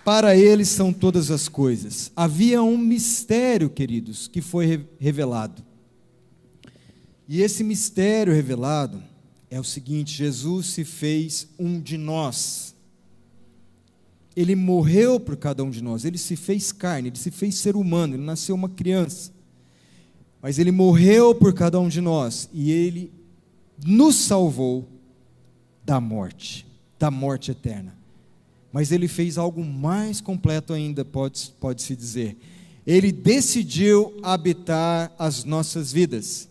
Para 0.04 0.36
eles 0.36 0.68
são 0.70 0.92
todas 0.92 1.30
as 1.30 1.48
coisas. 1.48 2.12
Havia 2.16 2.62
um 2.64 2.78
mistério, 2.78 3.70
queridos, 3.70 4.28
que 4.28 4.42
foi 4.42 4.88
revelado. 5.00 5.64
E 7.28 7.42
esse 7.42 7.64
mistério 7.64 8.34
revelado 8.34 9.02
é 9.50 9.60
o 9.60 9.64
seguinte: 9.64 10.16
Jesus 10.16 10.68
se 10.68 10.84
fez 10.84 11.48
um 11.60 11.80
de 11.80 11.98
nós. 11.98 12.76
Ele 14.36 14.56
morreu 14.56 15.20
por 15.20 15.36
cada 15.36 15.64
um 15.64 15.70
de 15.70 15.84
nós, 15.84 16.06
ele 16.06 16.18
se 16.18 16.36
fez 16.36 16.72
carne, 16.72 17.10
ele 17.10 17.18
se 17.18 17.30
fez 17.30 17.56
ser 17.56 17.76
humano, 17.76 18.16
ele 18.16 18.24
nasceu 18.24 18.56
uma 18.56 18.70
criança. 18.70 19.32
Mas 20.42 20.58
ele 20.58 20.72
morreu 20.72 21.36
por 21.36 21.54
cada 21.54 21.80
um 21.80 21.88
de 21.88 22.02
nós 22.02 22.50
e 22.52 22.72
ele 22.72 23.14
nos 23.86 24.16
salvou 24.16 24.88
da 25.84 26.00
morte, 26.00 26.66
da 26.98 27.12
morte 27.12 27.52
eterna. 27.52 28.01
Mas 28.72 28.92
ele 28.92 29.08
fez 29.08 29.38
algo 29.38 29.64
mais 29.64 30.22
completo 30.22 30.74
ainda, 30.74 31.04
pode-se 31.04 31.52
pode 31.52 31.96
dizer. 31.96 32.38
Ele 32.86 33.12
decidiu 33.12 34.18
habitar 34.24 35.12
as 35.20 35.44
nossas 35.44 35.92
vidas, 35.92 36.48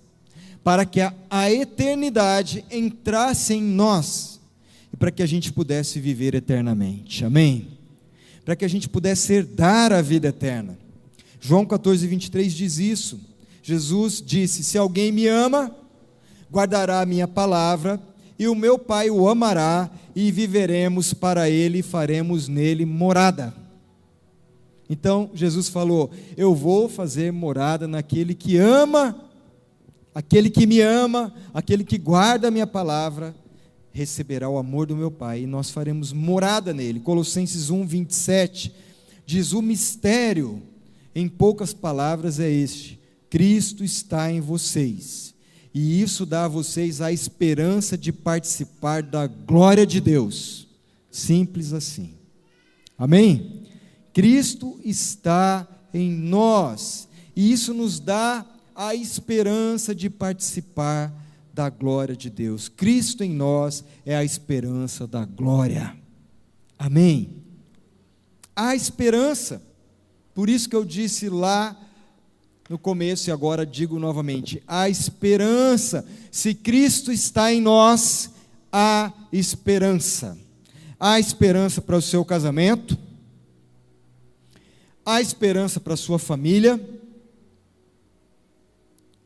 para 0.62 0.84
que 0.84 1.00
a, 1.00 1.14
a 1.28 1.50
eternidade 1.50 2.64
entrasse 2.70 3.54
em 3.54 3.62
nós 3.62 4.40
e 4.92 4.96
para 4.96 5.10
que 5.10 5.22
a 5.22 5.26
gente 5.26 5.52
pudesse 5.52 5.98
viver 5.98 6.34
eternamente. 6.34 7.24
Amém? 7.24 7.68
Para 8.44 8.54
que 8.54 8.64
a 8.64 8.68
gente 8.68 8.88
pudesse 8.88 9.32
herdar 9.32 9.92
a 9.92 10.02
vida 10.02 10.28
eterna. 10.28 10.78
João 11.40 11.64
14, 11.64 12.06
23 12.06 12.52
diz 12.52 12.78
isso. 12.78 13.20
Jesus 13.62 14.22
disse: 14.24 14.62
Se 14.62 14.76
alguém 14.76 15.10
me 15.10 15.26
ama, 15.26 15.74
guardará 16.52 17.00
a 17.00 17.06
minha 17.06 17.26
palavra, 17.26 18.00
e 18.40 18.48
o 18.48 18.54
meu 18.54 18.78
Pai 18.78 19.10
o 19.10 19.28
amará, 19.28 19.90
e 20.16 20.32
viveremos 20.32 21.12
para 21.12 21.50
ele 21.50 21.80
e 21.80 21.82
faremos 21.82 22.48
nele 22.48 22.86
morada. 22.86 23.54
Então 24.88 25.30
Jesus 25.34 25.68
falou: 25.68 26.10
Eu 26.38 26.54
vou 26.54 26.88
fazer 26.88 27.30
morada 27.34 27.86
naquele 27.86 28.34
que 28.34 28.56
ama, 28.56 29.28
aquele 30.14 30.48
que 30.48 30.66
me 30.66 30.80
ama, 30.80 31.34
aquele 31.52 31.84
que 31.84 31.98
guarda 31.98 32.48
a 32.48 32.50
minha 32.50 32.66
palavra, 32.66 33.36
receberá 33.92 34.48
o 34.48 34.56
amor 34.56 34.86
do 34.86 34.96
meu 34.96 35.10
Pai, 35.10 35.42
e 35.42 35.46
nós 35.46 35.68
faremos 35.68 36.10
morada 36.10 36.72
nele. 36.72 36.98
Colossenses 36.98 37.68
1, 37.68 37.86
27 37.86 38.74
diz: 39.26 39.52
O 39.52 39.60
mistério, 39.60 40.62
em 41.14 41.28
poucas 41.28 41.74
palavras, 41.74 42.40
é 42.40 42.50
este: 42.50 42.98
Cristo 43.28 43.84
está 43.84 44.32
em 44.32 44.40
vocês, 44.40 45.29
e 45.72 46.02
isso 46.02 46.26
dá 46.26 46.44
a 46.44 46.48
vocês 46.48 47.00
a 47.00 47.12
esperança 47.12 47.96
de 47.96 48.12
participar 48.12 49.02
da 49.02 49.26
glória 49.26 49.86
de 49.86 50.00
Deus. 50.00 50.66
Simples 51.10 51.72
assim. 51.72 52.14
Amém? 52.98 53.62
Cristo 54.12 54.80
está 54.84 55.66
em 55.94 56.10
nós, 56.10 57.08
e 57.34 57.52
isso 57.52 57.72
nos 57.72 58.00
dá 58.00 58.44
a 58.74 58.94
esperança 58.94 59.94
de 59.94 60.10
participar 60.10 61.12
da 61.52 61.68
glória 61.68 62.16
de 62.16 62.30
Deus. 62.30 62.68
Cristo 62.68 63.22
em 63.22 63.32
nós 63.34 63.84
é 64.04 64.16
a 64.16 64.24
esperança 64.24 65.06
da 65.06 65.24
glória. 65.24 65.96
Amém. 66.78 67.42
Há 68.54 68.74
esperança. 68.74 69.62
Por 70.34 70.48
isso 70.48 70.68
que 70.68 70.76
eu 70.76 70.84
disse 70.84 71.28
lá 71.28 71.78
no 72.70 72.78
começo 72.78 73.28
e 73.28 73.32
agora 73.32 73.66
digo 73.66 73.98
novamente: 73.98 74.62
há 74.64 74.88
esperança. 74.88 76.06
Se 76.30 76.54
Cristo 76.54 77.10
está 77.10 77.52
em 77.52 77.60
nós, 77.60 78.30
há 78.72 79.12
esperança. 79.32 80.38
Há 80.98 81.18
esperança 81.18 81.82
para 81.82 81.96
o 81.96 82.02
seu 82.02 82.24
casamento, 82.24 82.96
há 85.04 85.20
esperança 85.20 85.80
para 85.80 85.94
a 85.94 85.96
sua 85.96 86.18
família, 86.18 86.78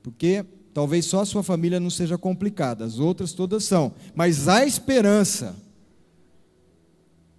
porque 0.02 0.46
talvez 0.72 1.04
só 1.04 1.20
a 1.20 1.26
sua 1.26 1.42
família 1.42 1.80
não 1.80 1.90
seja 1.90 2.16
complicada, 2.16 2.84
as 2.84 3.00
outras 3.00 3.32
todas 3.32 3.64
são, 3.64 3.92
mas 4.14 4.46
há 4.46 4.64
esperança 4.64 5.56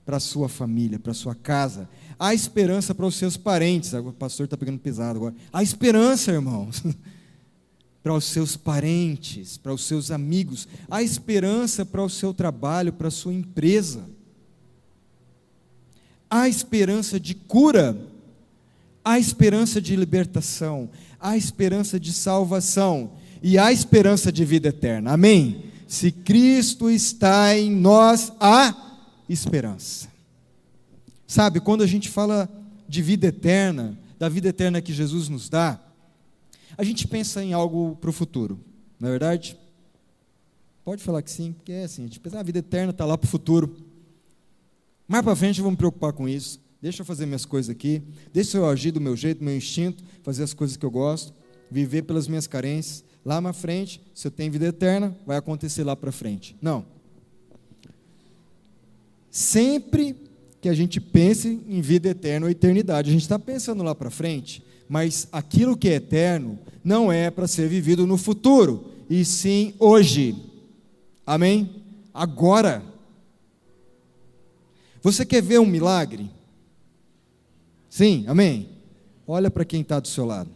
para 0.06 0.18
a 0.18 0.20
sua 0.20 0.50
família, 0.50 1.00
para 1.00 1.12
a 1.12 1.16
sua 1.16 1.34
casa, 1.34 1.90
há 2.20 2.34
esperança 2.34 2.94
para 2.94 3.06
os 3.06 3.16
seus 3.16 3.38
parentes. 3.38 3.94
O 3.94 4.12
pastor 4.14 4.46
está 4.46 4.58
pegando 4.58 4.80
pesado 4.80 5.18
agora. 5.18 5.36
Há 5.52 5.62
esperança, 5.62 6.32
irmãos, 6.32 6.84
para 8.04 8.14
os 8.14 8.26
seus 8.26 8.56
parentes, 8.56 9.58
para 9.58 9.74
os 9.74 9.84
seus 9.84 10.12
amigos. 10.12 10.68
Há 10.90 11.02
esperança 11.02 11.86
para 11.86 12.04
o 12.04 12.10
seu 12.10 12.34
trabalho, 12.34 12.94
para 12.94 13.08
a 13.08 13.12
sua 13.12 13.34
empresa. 13.34 14.04
Há 16.30 16.48
esperança 16.50 17.20
de 17.20 17.36
cura. 17.36 17.98
Há 19.04 19.20
esperança 19.20 19.82
de 19.82 19.96
libertação. 19.96 20.90
Há 21.20 21.38
esperança 21.38 22.00
de 22.00 22.12
salvação. 22.12 23.12
E 23.42 23.58
há 23.58 23.72
esperança 23.72 24.32
de 24.32 24.44
vida 24.44 24.70
eterna. 24.70 25.14
Amém? 25.14 25.66
Se 25.88 26.12
Cristo 26.12 26.90
está 26.90 27.58
em 27.58 27.72
nós, 27.72 28.32
há 28.40 28.76
esperança. 29.30 30.15
Sabe, 31.28 31.60
quando 31.60 31.84
a 31.84 31.88
gente 31.88 32.10
fala 32.10 32.50
de 32.88 33.02
vida 33.02 33.28
eterna, 33.28 33.98
da 34.20 34.30
vida 34.30 34.50
eterna 34.50 34.82
que 34.82 34.94
Jesus 34.94 35.28
nos 35.28 35.50
dá, 35.50 35.80
a 36.78 36.84
gente 36.84 37.08
pensa 37.08 37.44
em 37.44 37.54
algo 37.54 37.98
para 38.00 38.10
o 38.10 38.14
futuro, 38.14 38.60
não 39.00 39.10
é 39.10 39.12
verdade? 39.12 39.58
Pode 40.84 41.02
falar 41.02 41.22
que 41.24 41.32
sim, 41.32 41.52
porque 41.54 41.72
é 41.72 41.86
assim, 41.86 42.04
a 42.04 42.06
gente 42.06 42.20
pensa, 42.20 42.38
ah, 42.38 42.42
a 42.42 42.44
vida 42.44 42.60
eterna 42.60 42.92
está 42.92 43.06
lá 43.06 43.18
para 43.18 43.26
o 43.26 43.30
futuro. 43.30 43.76
Mais 45.08 45.24
para 45.24 45.36
frente 45.36 45.58
eu 45.58 45.64
vou 45.64 45.72
me 45.72 45.78
preocupar 45.78 46.14
com 46.14 46.30
isso. 46.30 46.60
Deixa 46.80 47.02
eu 47.02 47.06
fazer 47.06 47.26
minhas 47.26 47.46
coisas 47.46 47.72
aqui, 47.72 48.04
deixa 48.32 48.58
eu 48.58 48.70
agir 48.70 48.92
do 48.92 49.02
meu 49.02 49.16
jeito, 49.16 49.40
do 49.40 49.46
meu 49.46 49.58
instinto, 49.58 50.04
fazer 50.22 50.44
as 50.44 50.54
coisas 50.54 50.78
que 50.78 50.86
eu 50.86 50.92
gosto, 50.92 51.34
viver 51.72 52.04
pelas 52.04 52.28
minhas 52.28 52.46
carências. 52.46 53.04
Lá 53.26 53.42
na 53.42 53.52
frente, 53.52 54.00
se 54.14 54.28
eu 54.28 54.32
tenho 54.32 54.52
vida 54.52 54.68
eterna, 54.68 55.18
vai 55.26 55.38
acontecer 55.38 55.84
lá 55.84 55.96
para 55.96 56.12
frente. 56.12 56.56
Não. 56.62 56.86
Sempre 59.32 60.16
que 60.66 60.70
a 60.70 60.74
gente 60.74 61.00
pense 61.00 61.62
em 61.68 61.80
vida 61.80 62.10
eterna 62.10 62.48
ou 62.48 62.50
eternidade. 62.50 63.12
A 63.12 63.14
gente 63.14 63.22
está 63.22 63.38
pensando 63.38 63.84
lá 63.84 63.94
para 63.94 64.10
frente, 64.10 64.64
mas 64.90 65.28
aquilo 65.32 65.78
que 65.78 65.88
é 65.88 65.94
eterno 65.94 66.58
não 66.84 67.12
é 67.12 67.30
para 67.30 67.46
ser 67.46 67.70
vivido 67.70 68.08
no 68.08 68.18
futuro, 68.18 68.90
e 69.08 69.24
sim 69.24 69.76
hoje. 69.78 70.36
Amém? 71.24 71.84
Agora. 72.12 72.82
Você 75.04 75.24
quer 75.24 75.44
ver 75.44 75.60
um 75.60 75.68
milagre? 75.68 76.32
Sim, 77.88 78.26
amém? 78.28 78.68
Olha 79.28 79.52
para 79.52 79.66
quem 79.66 79.82
está 79.82 80.00
do 80.00 80.08
seu 80.08 80.26
lado. 80.26 80.50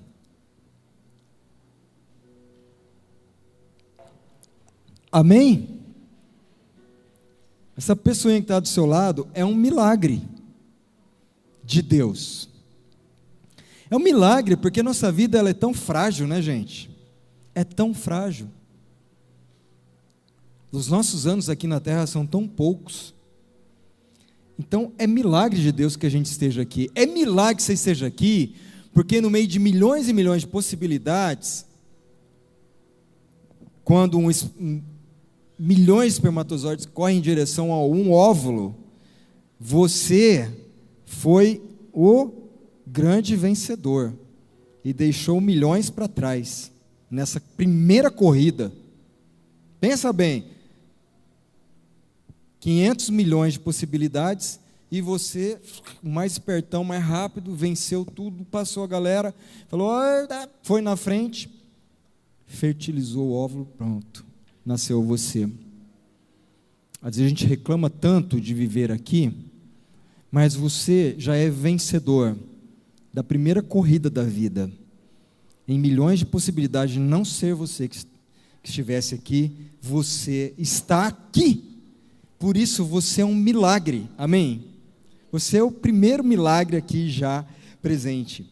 Amém? 5.11 5.78
Essa 7.79 7.95
pessoa 7.95 8.33
que 8.33 8.41
está 8.41 8.59
do 8.59 8.67
seu 8.67 8.85
lado 8.85 9.25
é 9.33 9.45
um 9.45 9.55
milagre 9.55 10.21
de 11.63 11.81
Deus. 11.81 12.49
É 13.89 13.95
um 13.95 13.99
milagre 13.99 14.57
porque 14.57 14.83
nossa 14.83 15.09
vida 15.09 15.37
ela 15.37 15.51
é 15.51 15.53
tão 15.53 15.73
frágil, 15.73 16.27
né, 16.27 16.41
gente? 16.41 16.89
É 17.55 17.63
tão 17.63 17.93
frágil. 17.93 18.49
Os 20.69 20.89
nossos 20.89 21.25
anos 21.25 21.49
aqui 21.49 21.67
na 21.67 21.79
terra 21.79 22.05
são 22.05 22.27
tão 22.27 22.45
poucos. 22.45 23.15
Então 24.59 24.91
é 24.97 25.07
milagre 25.07 25.61
de 25.61 25.71
Deus 25.71 25.95
que 25.95 26.05
a 26.05 26.11
gente 26.11 26.25
esteja 26.25 26.61
aqui. 26.61 26.91
É 26.93 27.05
milagre 27.05 27.55
que 27.55 27.63
você 27.63 27.75
esteja 27.75 28.07
aqui, 28.07 28.55
porque 28.93 29.21
no 29.21 29.29
meio 29.29 29.47
de 29.47 29.57
milhões 29.57 30.09
e 30.09 30.13
milhões 30.13 30.41
de 30.41 30.49
possibilidades, 30.49 31.65
quando 33.85 34.17
um, 34.17 34.29
milhões 35.59 36.13
de 36.13 36.19
espermatozoides 36.19 36.85
correm 36.85 37.17
em 37.17 37.21
direção 37.21 37.73
a 37.73 37.85
um 37.85 38.13
óvulo, 38.13 38.73
você 39.59 40.49
foi 41.05 41.61
o 41.91 42.31
grande 42.87 43.35
vencedor 43.35 44.13
e 44.85 44.93
deixou 44.93 45.41
milhões 45.41 45.89
para 45.89 46.07
trás 46.07 46.71
nessa 47.11 47.41
primeira 47.41 48.09
corrida. 48.09 48.71
Pensa 49.81 50.13
bem, 50.13 50.45
500 52.61 53.09
milhões 53.09 53.53
de 53.53 53.59
possibilidades 53.59 54.59
e 54.89 55.01
você, 55.01 55.59
mais 56.01 56.31
espertão, 56.31 56.85
mais 56.85 57.03
rápido, 57.03 57.53
venceu 57.53 58.05
tudo, 58.05 58.45
passou 58.45 58.83
a 58.83 58.87
galera, 58.87 59.35
falou, 59.67 59.91
foi 60.63 60.81
na 60.81 60.95
frente, 60.95 61.49
fertilizou 62.47 63.27
o 63.27 63.33
óvulo, 63.33 63.65
pronto 63.77 64.28
nasceu 64.69 65.01
você. 65.01 65.49
Às 67.01 67.15
vezes 67.15 67.25
a 67.25 67.29
gente 67.29 67.47
reclama 67.47 67.89
tanto 67.89 68.39
de 68.39 68.53
viver 68.53 68.91
aqui, 68.91 69.33
mas 70.31 70.53
você 70.53 71.15
já 71.17 71.35
é 71.35 71.49
vencedor 71.49 72.37
da 73.11 73.23
primeira 73.23 73.63
corrida 73.63 74.11
da 74.11 74.21
vida. 74.21 74.71
Em 75.67 75.79
milhões 75.79 76.19
de 76.19 76.25
possibilidades 76.27 76.93
de 76.93 76.99
não 76.99 77.25
ser 77.25 77.55
você 77.55 77.87
que, 77.87 77.97
que 77.97 78.69
estivesse 78.69 79.15
aqui, 79.15 79.51
você 79.81 80.53
está 80.55 81.07
aqui. 81.07 81.63
Por 82.37 82.55
isso 82.55 82.85
você 82.85 83.21
é 83.21 83.25
um 83.25 83.33
milagre. 83.33 84.07
Amém? 84.15 84.65
Você 85.31 85.57
é 85.57 85.63
o 85.63 85.71
primeiro 85.71 86.23
milagre 86.23 86.77
aqui 86.77 87.09
já 87.09 87.43
presente. 87.81 88.47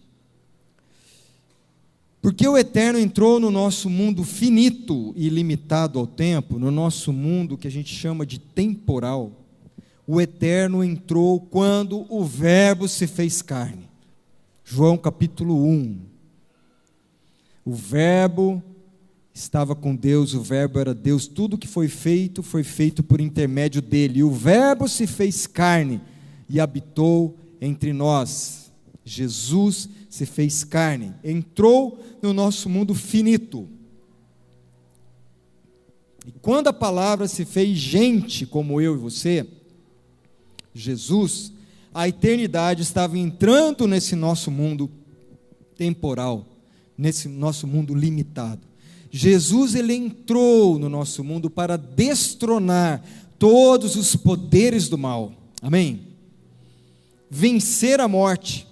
Porque 2.22 2.48
o 2.48 2.58
eterno 2.58 3.00
entrou 3.00 3.40
no 3.40 3.52
nosso 3.52 3.90
mundo 3.90 4.24
finito 4.24 5.14
e 5.16 5.30
limitado 5.30 6.00
ao 6.00 6.08
tempo, 6.08 6.58
no 6.58 6.72
nosso 6.72 7.14
mundo 7.14 7.58
que 7.58 7.68
a 7.68 7.72
gente 7.72 7.94
chama 7.94 8.26
de 8.26 8.40
temporal. 8.40 9.32
O 10.06 10.20
eterno 10.20 10.84
entrou 10.84 11.40
quando 11.40 12.06
o 12.10 12.24
Verbo 12.24 12.88
se 12.88 13.08
fez 13.08 13.42
carne. 13.42 13.90
João 14.64 14.98
capítulo 14.98 15.64
1. 15.66 16.00
O 17.64 17.74
Verbo 17.74 18.64
estava 19.34 19.76
com 19.76 19.96
Deus, 19.96 20.34
o 20.34 20.42
Verbo 20.42 20.80
era 20.80 20.94
Deus, 20.94 21.28
tudo 21.28 21.58
que 21.58 21.68
foi 21.68 21.88
feito 21.88 22.42
foi 22.42 22.64
feito 22.64 23.04
por 23.04 23.22
intermédio 23.22 23.82
dele. 23.82 24.20
E 24.20 24.24
o 24.24 24.32
Verbo 24.32 24.88
se 24.88 25.06
fez 25.06 25.46
carne 25.46 26.02
e 26.50 26.60
habitou 26.60 27.38
entre 27.62 27.94
nós. 27.94 28.72
Jesus 29.06 29.90
se 30.10 30.26
fez 30.26 30.64
carne, 30.64 31.14
entrou 31.24 32.04
no 32.22 32.34
nosso 32.34 32.70
mundo 32.70 32.94
finito. 32.94 33.68
E 36.26 36.32
quando 36.42 36.68
a 36.68 36.74
palavra 36.74 37.28
se 37.28 37.46
fez 37.46 37.78
gente 37.78 38.46
como 38.46 38.82
eu 38.82 38.96
e 38.96 38.98
você, 38.98 39.48
Jesus, 40.74 41.52
a 41.94 42.08
eternidade 42.08 42.82
estava 42.82 43.18
entrando 43.18 43.88
nesse 43.88 44.16
nosso 44.16 44.52
mundo 44.52 44.90
temporal, 45.76 46.46
nesse 46.98 47.28
nosso 47.28 47.66
mundo 47.66 47.94
limitado. 47.94 48.62
Jesus 49.10 49.74
ele 49.74 49.94
entrou 49.94 50.78
no 50.78 50.90
nosso 50.90 51.24
mundo 51.24 51.50
para 51.50 51.78
destronar 51.78 53.04
todos 53.40 53.96
os 53.96 54.16
poderes 54.16 54.90
do 54.90 54.98
mal. 54.98 55.34
Amém? 55.62 56.02
Vencer 57.30 58.00
a 58.00 58.08
morte 58.08 58.68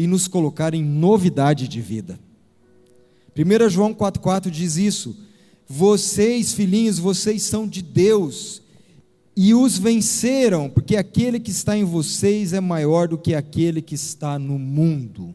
e 0.00 0.06
nos 0.06 0.26
colocar 0.26 0.72
em 0.72 0.82
novidade 0.82 1.68
de 1.68 1.78
vida. 1.78 2.18
1 3.36 3.68
João 3.68 3.92
4,4 3.92 4.48
diz 4.48 4.78
isso: 4.78 5.14
Vocês, 5.68 6.54
filhinhos, 6.54 6.98
vocês 6.98 7.42
são 7.42 7.68
de 7.68 7.82
Deus 7.82 8.62
e 9.36 9.52
os 9.52 9.76
venceram, 9.76 10.70
porque 10.70 10.96
aquele 10.96 11.38
que 11.38 11.50
está 11.50 11.76
em 11.76 11.84
vocês 11.84 12.54
é 12.54 12.60
maior 12.60 13.08
do 13.08 13.18
que 13.18 13.34
aquele 13.34 13.82
que 13.82 13.94
está 13.94 14.38
no 14.38 14.58
mundo. 14.58 15.34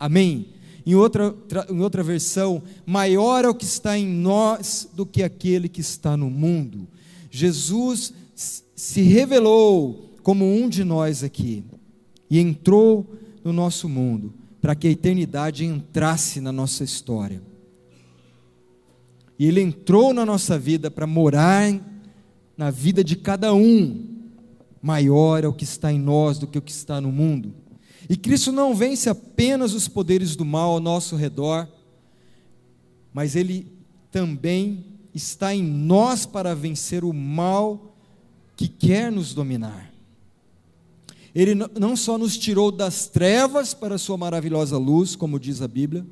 Amém? 0.00 0.46
Em 0.86 0.94
outra, 0.94 1.36
em 1.68 1.80
outra 1.80 2.02
versão, 2.02 2.62
maior 2.86 3.44
é 3.44 3.50
o 3.50 3.54
que 3.54 3.66
está 3.66 3.98
em 3.98 4.06
nós 4.06 4.88
do 4.94 5.04
que 5.04 5.22
aquele 5.22 5.68
que 5.68 5.82
está 5.82 6.16
no 6.16 6.30
mundo. 6.30 6.88
Jesus 7.30 8.14
se 8.34 9.02
revelou 9.02 10.16
como 10.22 10.46
um 10.46 10.70
de 10.70 10.84
nós 10.84 11.22
aqui 11.22 11.62
e 12.30 12.38
entrou 12.38 13.06
no 13.48 13.52
nosso 13.54 13.88
mundo 13.88 14.34
para 14.60 14.74
que 14.74 14.86
a 14.86 14.90
eternidade 14.90 15.64
entrasse 15.64 16.40
na 16.40 16.52
nossa 16.52 16.84
história. 16.84 17.42
E 19.38 19.46
ele 19.46 19.62
entrou 19.62 20.12
na 20.12 20.26
nossa 20.26 20.58
vida 20.58 20.90
para 20.90 21.06
morar 21.06 21.72
na 22.56 22.70
vida 22.70 23.02
de 23.02 23.16
cada 23.16 23.54
um. 23.54 24.04
Maior 24.82 25.44
é 25.44 25.48
o 25.48 25.52
que 25.52 25.64
está 25.64 25.92
em 25.92 25.98
nós 25.98 26.38
do 26.38 26.46
que 26.46 26.58
o 26.58 26.62
que 26.62 26.72
está 26.72 27.00
no 27.00 27.10
mundo. 27.10 27.54
E 28.10 28.16
Cristo 28.16 28.52
não 28.52 28.74
vence 28.74 29.08
apenas 29.08 29.72
os 29.72 29.88
poderes 29.88 30.36
do 30.36 30.44
mal 30.44 30.72
ao 30.72 30.80
nosso 30.80 31.16
redor, 31.16 31.68
mas 33.12 33.34
ele 33.34 33.66
também 34.10 34.84
está 35.14 35.54
em 35.54 35.62
nós 35.62 36.26
para 36.26 36.54
vencer 36.54 37.04
o 37.04 37.12
mal 37.14 37.96
que 38.56 38.68
quer 38.68 39.10
nos 39.10 39.32
dominar. 39.32 39.97
Ele 41.40 41.54
não 41.54 41.94
só 41.94 42.18
nos 42.18 42.36
tirou 42.36 42.72
das 42.72 43.06
trevas 43.06 43.72
para 43.72 43.94
a 43.94 43.98
sua 43.98 44.16
maravilhosa 44.16 44.76
luz, 44.76 45.14
como 45.14 45.38
diz 45.38 45.62
a 45.62 45.68
Bíblia, 45.68 46.04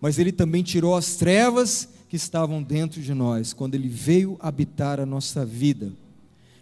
mas 0.00 0.18
ele 0.18 0.32
também 0.32 0.62
tirou 0.62 0.96
as 0.96 1.16
trevas 1.16 1.86
que 2.08 2.16
estavam 2.16 2.62
dentro 2.62 2.98
de 3.02 3.12
nós, 3.12 3.52
quando 3.52 3.74
ele 3.74 3.88
veio 3.88 4.38
habitar 4.40 4.98
a 4.98 5.04
nossa 5.04 5.44
vida, 5.44 5.92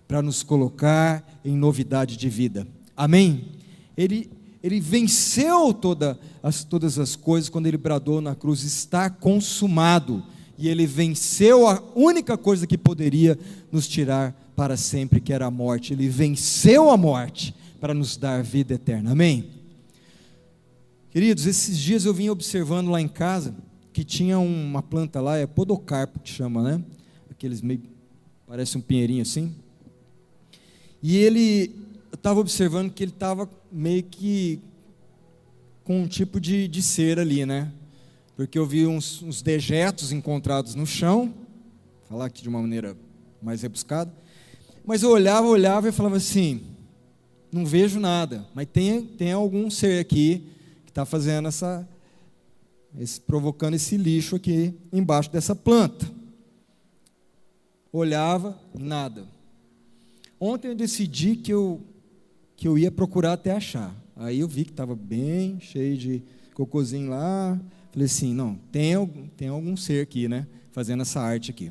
para 0.09 0.20
nos 0.20 0.42
colocar 0.42 1.40
em 1.44 1.57
novidade 1.57 2.16
de 2.16 2.28
vida. 2.28 2.66
Amém? 2.96 3.52
Ele 3.96 4.28
ele 4.61 4.81
venceu 4.81 5.72
toda 5.72 6.18
as, 6.42 6.64
todas 6.64 6.98
as 6.98 7.14
coisas 7.14 7.48
quando 7.48 7.68
ele 7.68 7.78
bradou 7.78 8.20
na 8.20 8.35
cruz: 8.35 8.64
está 8.64 9.09
consumado. 9.09 10.24
E 10.59 10.66
ele 10.66 10.88
venceu 10.88 11.68
a 11.68 11.81
única 11.94 12.37
coisa 12.37 12.66
que 12.66 12.76
poderia 12.76 13.38
nos 13.70 13.87
tirar 13.87 14.35
para 14.57 14.76
sempre, 14.76 15.20
que 15.20 15.33
era 15.33 15.46
a 15.46 15.50
morte. 15.52 15.92
Ele 15.92 16.09
venceu 16.09 16.90
a 16.90 16.96
morte 16.96 17.54
para 17.80 17.94
nos 17.94 18.16
dar 18.16 18.42
vida 18.42 18.74
eterna. 18.74 19.12
Amém? 19.12 19.50
Queridos, 21.10 21.46
esses 21.46 21.78
dias 21.78 22.04
eu 22.04 22.12
vim 22.12 22.28
observando 22.28 22.90
lá 22.90 23.00
em 23.00 23.08
casa 23.08 23.54
que 23.92 24.04
tinha 24.04 24.38
uma 24.38 24.82
planta 24.82 25.20
lá, 25.20 25.36
é 25.36 25.46
podocarpo 25.46 26.20
que 26.20 26.30
chama, 26.30 26.62
né? 26.62 26.84
Aqueles 27.30 27.60
meio. 27.60 27.82
parece 28.46 28.76
um 28.76 28.80
pinheirinho 28.80 29.22
assim. 29.22 29.54
E 31.02 31.16
ele 31.16 31.74
eu 32.10 32.14
estava 32.14 32.40
observando 32.40 32.90
que 32.92 33.04
ele 33.04 33.12
estava 33.12 33.48
meio 33.70 34.02
que 34.02 34.60
com 35.84 36.02
um 36.02 36.06
tipo 36.06 36.40
de, 36.40 36.68
de 36.68 36.82
cera 36.82 37.22
ali, 37.22 37.44
né? 37.44 37.72
Porque 38.36 38.58
eu 38.58 38.66
vi 38.66 38.86
uns, 38.86 39.22
uns 39.22 39.42
dejetos 39.42 40.12
encontrados 40.12 40.74
no 40.74 40.86
chão, 40.86 41.34
falar 42.08 42.26
aqui 42.26 42.42
de 42.42 42.48
uma 42.48 42.60
maneira 42.60 42.96
mais 43.42 43.62
rebuscada, 43.62 44.12
mas 44.84 45.02
eu 45.02 45.10
olhava, 45.10 45.46
olhava 45.46 45.88
e 45.88 45.92
falava 45.92 46.16
assim: 46.16 46.60
não 47.50 47.64
vejo 47.64 47.98
nada, 47.98 48.46
mas 48.54 48.66
tem, 48.72 49.04
tem 49.04 49.32
algum 49.32 49.70
ser 49.70 50.00
aqui 50.00 50.44
que 50.84 50.90
está 50.90 51.04
fazendo 51.04 51.48
essa, 51.48 51.88
esse, 52.98 53.20
provocando 53.20 53.74
esse 53.74 53.96
lixo 53.96 54.37
aqui 54.37 54.74
embaixo 54.92 55.30
dessa 55.30 55.54
planta. 55.54 56.11
Olhava, 57.92 58.58
nada. 58.78 59.26
Ontem 60.38 60.68
eu 60.68 60.74
decidi 60.74 61.37
que 61.37 61.52
eu 61.52 61.80
que 62.58 62.66
eu 62.66 62.76
ia 62.76 62.90
procurar 62.90 63.34
até 63.34 63.52
achar. 63.52 63.94
Aí 64.16 64.40
eu 64.40 64.48
vi 64.48 64.64
que 64.64 64.72
estava 64.72 64.96
bem 64.96 65.61
cheio 65.61 65.96
de 65.96 66.22
cocôzinho 66.54 67.08
lá. 67.08 67.58
Falei 67.92 68.06
assim, 68.06 68.34
não, 68.34 68.56
tem, 68.72 68.96
tem 69.37 69.46
algum 69.46 69.76
ser 69.76 70.02
aqui, 70.02 70.26
né? 70.26 70.44
Fazendo 70.72 71.02
essa 71.02 71.20
arte 71.20 71.52
aqui. 71.52 71.70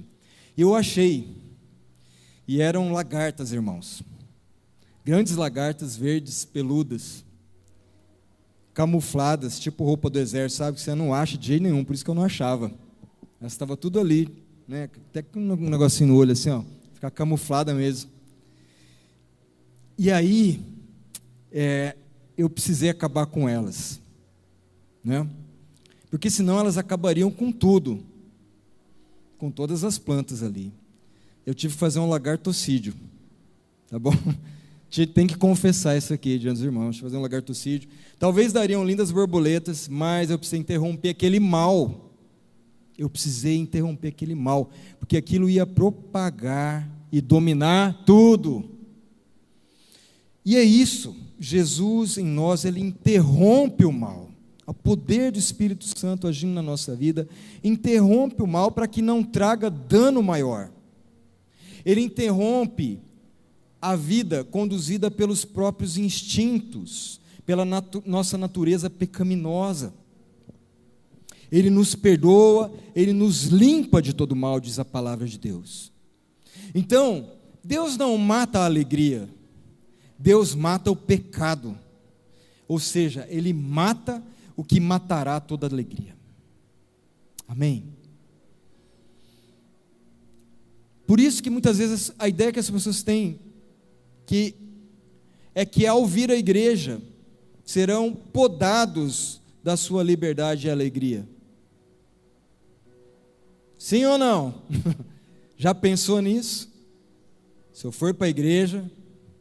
E 0.56 0.62
eu 0.62 0.74
achei. 0.74 1.28
E 2.48 2.62
eram 2.62 2.94
lagartas, 2.94 3.52
irmãos. 3.52 4.02
Grandes 5.08 5.38
lagartas 5.38 5.96
verdes, 5.96 6.44
peludas. 6.44 7.24
Camufladas, 8.74 9.58
tipo 9.58 9.86
roupa 9.86 10.10
do 10.10 10.20
exército, 10.20 10.58
sabe? 10.58 10.76
Que 10.76 10.84
você 10.84 10.94
não 10.94 11.14
acha 11.14 11.38
de 11.38 11.48
jeito 11.48 11.64
nenhum, 11.64 11.82
por 11.82 11.94
isso 11.94 12.04
que 12.04 12.12
eu 12.12 12.14
não 12.14 12.26
achava. 12.26 12.70
Elas 13.40 13.54
estavam 13.54 13.78
tudo 13.78 14.02
ali, 14.02 14.28
né? 14.68 14.90
Até 15.10 15.22
com 15.22 15.40
um 15.40 15.70
negocinho 15.70 16.10
no 16.10 16.18
olho, 16.18 16.34
assim, 16.34 16.50
ó. 16.50 16.62
Ficar 16.94 17.10
camuflada 17.10 17.74
mesmo. 17.74 18.12
E 19.98 20.12
aí, 20.12 20.60
é, 21.54 21.96
eu 22.38 22.50
precisei 22.50 22.90
acabar 22.90 23.28
com 23.28 23.48
elas, 23.48 24.02
né? 25.02 25.26
Porque 26.12 26.30
senão 26.30 26.60
elas 26.60 26.78
acabariam 26.78 27.32
com 27.32 27.50
tudo, 27.50 28.04
com 29.38 29.50
todas 29.50 29.86
as 29.86 29.98
plantas 29.98 30.44
ali. 30.44 30.70
Eu 31.46 31.56
tive 31.56 31.76
que 31.76 31.80
fazer 31.80 32.00
um 32.00 32.10
lagartocídio, 32.10 32.94
tá 33.90 33.98
bom? 33.98 34.12
Tem 35.14 35.28
que 35.28 35.38
confessar 35.38 35.98
isso 35.98 36.14
aqui 36.14 36.40
diante 36.40 36.56
dos 36.56 36.64
irmãos, 36.64 36.98
fazer 36.98 37.18
um 37.18 37.22
lagartocídio. 37.22 37.90
Talvez 38.18 38.54
dariam 38.54 38.86
lindas 38.86 39.12
borboletas, 39.12 39.88
mas 39.88 40.30
eu 40.30 40.40
precisei 40.40 40.60
interromper 40.60 41.10
aquele 41.10 41.40
mal. 41.40 42.12
Eu 42.98 43.10
precisei 43.10 43.58
interromper 43.58 44.08
aquele 44.08 44.34
mal, 44.34 44.72
porque 45.00 45.18
aquilo 45.18 45.50
ia 45.50 45.68
propagar 45.68 46.90
e 47.12 47.22
dominar 47.22 48.04
tudo. 48.06 48.72
E 50.44 50.56
é 50.56 50.64
isso. 50.64 51.16
Jesus 51.40 52.18
em 52.18 52.26
nós, 52.26 52.66
ele 52.66 52.80
interrompe 52.80 53.86
o 53.86 53.92
mal. 53.92 54.32
O 54.66 54.74
poder 54.74 55.32
do 55.32 55.40
Espírito 55.40 55.86
Santo 55.86 56.28
agindo 56.28 56.54
na 56.54 56.62
nossa 56.62 56.96
vida, 56.96 57.28
interrompe 57.64 58.42
o 58.42 58.48
mal 58.48 58.72
para 58.72 58.88
que 58.88 59.02
não 59.02 59.24
traga 59.24 59.70
dano 59.70 60.24
maior. 60.24 60.72
Ele 61.86 62.02
interrompe 62.02 63.00
a 63.88 63.96
vida 63.96 64.44
conduzida 64.44 65.10
pelos 65.10 65.46
próprios 65.46 65.98
instintos, 65.98 67.22
pela 67.46 67.64
natu 67.64 68.04
nossa 68.06 68.38
natureza 68.38 68.90
pecaminosa. 68.90 69.94
Ele 71.50 71.70
nos 71.70 71.96
perdoa, 71.96 72.70
ele 72.94 73.14
nos 73.14 73.46
limpa 73.46 74.02
de 74.02 74.12
todo 74.14 74.36
mal, 74.36 74.60
diz 74.60 74.78
a 74.78 74.84
palavra 74.84 75.26
de 75.26 75.40
Deus. 75.40 75.90
Então, 76.76 77.32
Deus 77.64 77.96
não 77.96 78.18
mata 78.18 78.60
a 78.60 78.66
alegria, 78.66 79.30
Deus 80.20 80.54
mata 80.54 80.92
o 80.92 80.96
pecado. 80.96 81.78
Ou 82.68 82.80
seja, 82.80 83.26
ele 83.30 83.54
mata 83.54 84.22
o 84.54 84.66
que 84.66 84.82
matará 84.82 85.40
toda 85.40 85.66
alegria. 85.66 86.14
Amém. 87.48 87.86
Por 91.06 91.22
isso 91.22 91.42
que 91.42 91.50
muitas 91.50 91.78
vezes 91.78 92.12
a 92.20 92.28
ideia 92.28 92.52
que 92.52 92.60
as 92.60 92.70
pessoas 92.70 93.02
têm 93.02 93.47
que 94.28 94.54
é 95.56 95.66
que 95.66 95.88
ao 95.88 96.06
vir 96.06 96.30
à 96.30 96.36
igreja 96.36 97.02
serão 97.66 98.14
podados 98.14 99.42
da 99.64 99.76
sua 99.76 100.04
liberdade 100.04 100.68
e 100.68 100.70
alegria. 100.70 101.28
Sim 103.80 104.06
ou 104.06 104.20
não? 104.20 104.62
Já 105.58 105.74
pensou 105.74 106.22
nisso? 106.22 106.72
Se 107.74 107.86
eu 107.86 107.92
for 107.92 108.14
para 108.14 108.28
a 108.28 108.30
igreja, 108.30 108.88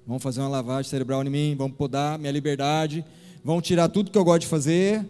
Vão 0.07 0.21
fazer 0.21 0.41
uma 0.41 0.49
lavagem 0.49 0.89
cerebral 0.89 1.25
em 1.25 1.29
mim, 1.31 1.57
vão 1.57 1.69
podar 1.69 2.17
minha 2.17 2.31
liberdade, 2.31 3.05
vão 3.43 3.61
tirar 3.61 3.89
tudo 3.89 4.11
que 4.11 4.17
eu 4.17 4.25
gosto 4.25 4.43
de 4.43 4.47
fazer, 4.47 5.05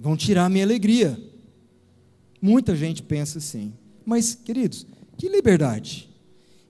vão 0.00 0.16
tirar 0.16 0.48
minha 0.48 0.64
alegria. 0.64 1.20
Muita 2.40 2.74
gente 2.74 3.02
pensa 3.02 3.36
assim. 3.36 3.74
Mas, 4.04 4.34
queridos, 4.34 4.86
que 5.18 5.28
liberdade? 5.28 6.08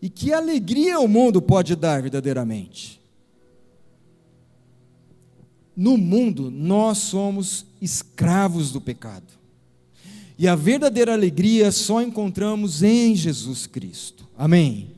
E 0.04 0.10
que 0.10 0.34
alegria 0.34 1.00
o 1.00 1.08
mundo 1.08 1.40
pode 1.40 1.74
dar 1.74 2.02
verdadeiramente? 2.02 3.00
No 5.74 5.96
mundo, 5.96 6.50
nós 6.50 6.98
somos 6.98 7.64
escravos 7.80 8.70
do 8.70 8.82
pecado. 8.82 9.24
E 10.38 10.46
a 10.46 10.54
verdadeira 10.54 11.14
alegria 11.14 11.72
só 11.72 12.02
encontramos 12.02 12.82
em 12.82 13.16
Jesus 13.16 13.66
Cristo. 13.66 14.28
Amém? 14.36 14.90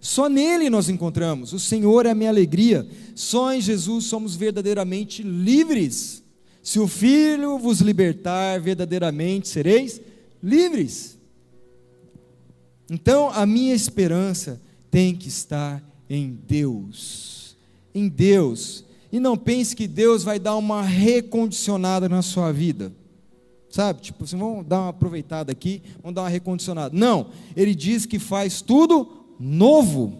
Só 0.00 0.28
nele 0.28 0.70
nós 0.70 0.88
encontramos. 0.88 1.52
O 1.52 1.58
Senhor 1.58 2.06
é 2.06 2.10
a 2.10 2.14
minha 2.14 2.30
alegria. 2.30 2.86
Só 3.16 3.52
em 3.52 3.60
Jesus 3.60 4.04
somos 4.04 4.36
verdadeiramente 4.36 5.24
livres. 5.24 6.22
Se 6.62 6.78
o 6.78 6.86
Filho 6.86 7.58
vos 7.58 7.80
libertar, 7.80 8.60
verdadeiramente 8.60 9.48
sereis 9.48 10.00
livres. 10.40 11.18
Então, 12.92 13.30
a 13.30 13.46
minha 13.46 13.74
esperança 13.74 14.60
tem 14.90 15.16
que 15.16 15.26
estar 15.26 15.82
em 16.10 16.38
Deus. 16.46 17.56
Em 17.94 18.06
Deus. 18.06 18.84
E 19.10 19.18
não 19.18 19.34
pense 19.34 19.74
que 19.74 19.88
Deus 19.88 20.22
vai 20.22 20.38
dar 20.38 20.56
uma 20.56 20.82
recondicionada 20.82 22.06
na 22.06 22.20
sua 22.20 22.52
vida. 22.52 22.92
Sabe? 23.70 24.02
Tipo, 24.02 24.24
assim, 24.24 24.36
vamos 24.36 24.66
dar 24.66 24.80
uma 24.80 24.88
aproveitada 24.90 25.50
aqui, 25.50 25.80
vamos 26.02 26.14
dar 26.14 26.20
uma 26.20 26.28
recondicionada. 26.28 26.94
Não, 26.94 27.28
ele 27.56 27.74
diz 27.74 28.04
que 28.04 28.18
faz 28.18 28.60
tudo 28.60 29.24
novo. 29.40 30.12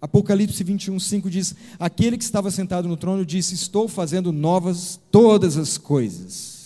Apocalipse 0.00 0.62
21, 0.62 1.00
5 1.00 1.28
diz: 1.28 1.56
Aquele 1.80 2.16
que 2.16 2.22
estava 2.22 2.52
sentado 2.52 2.86
no 2.86 2.96
trono 2.96 3.26
disse: 3.26 3.56
Estou 3.56 3.88
fazendo 3.88 4.30
novas 4.30 5.00
todas 5.10 5.56
as 5.56 5.76
coisas. 5.76 6.59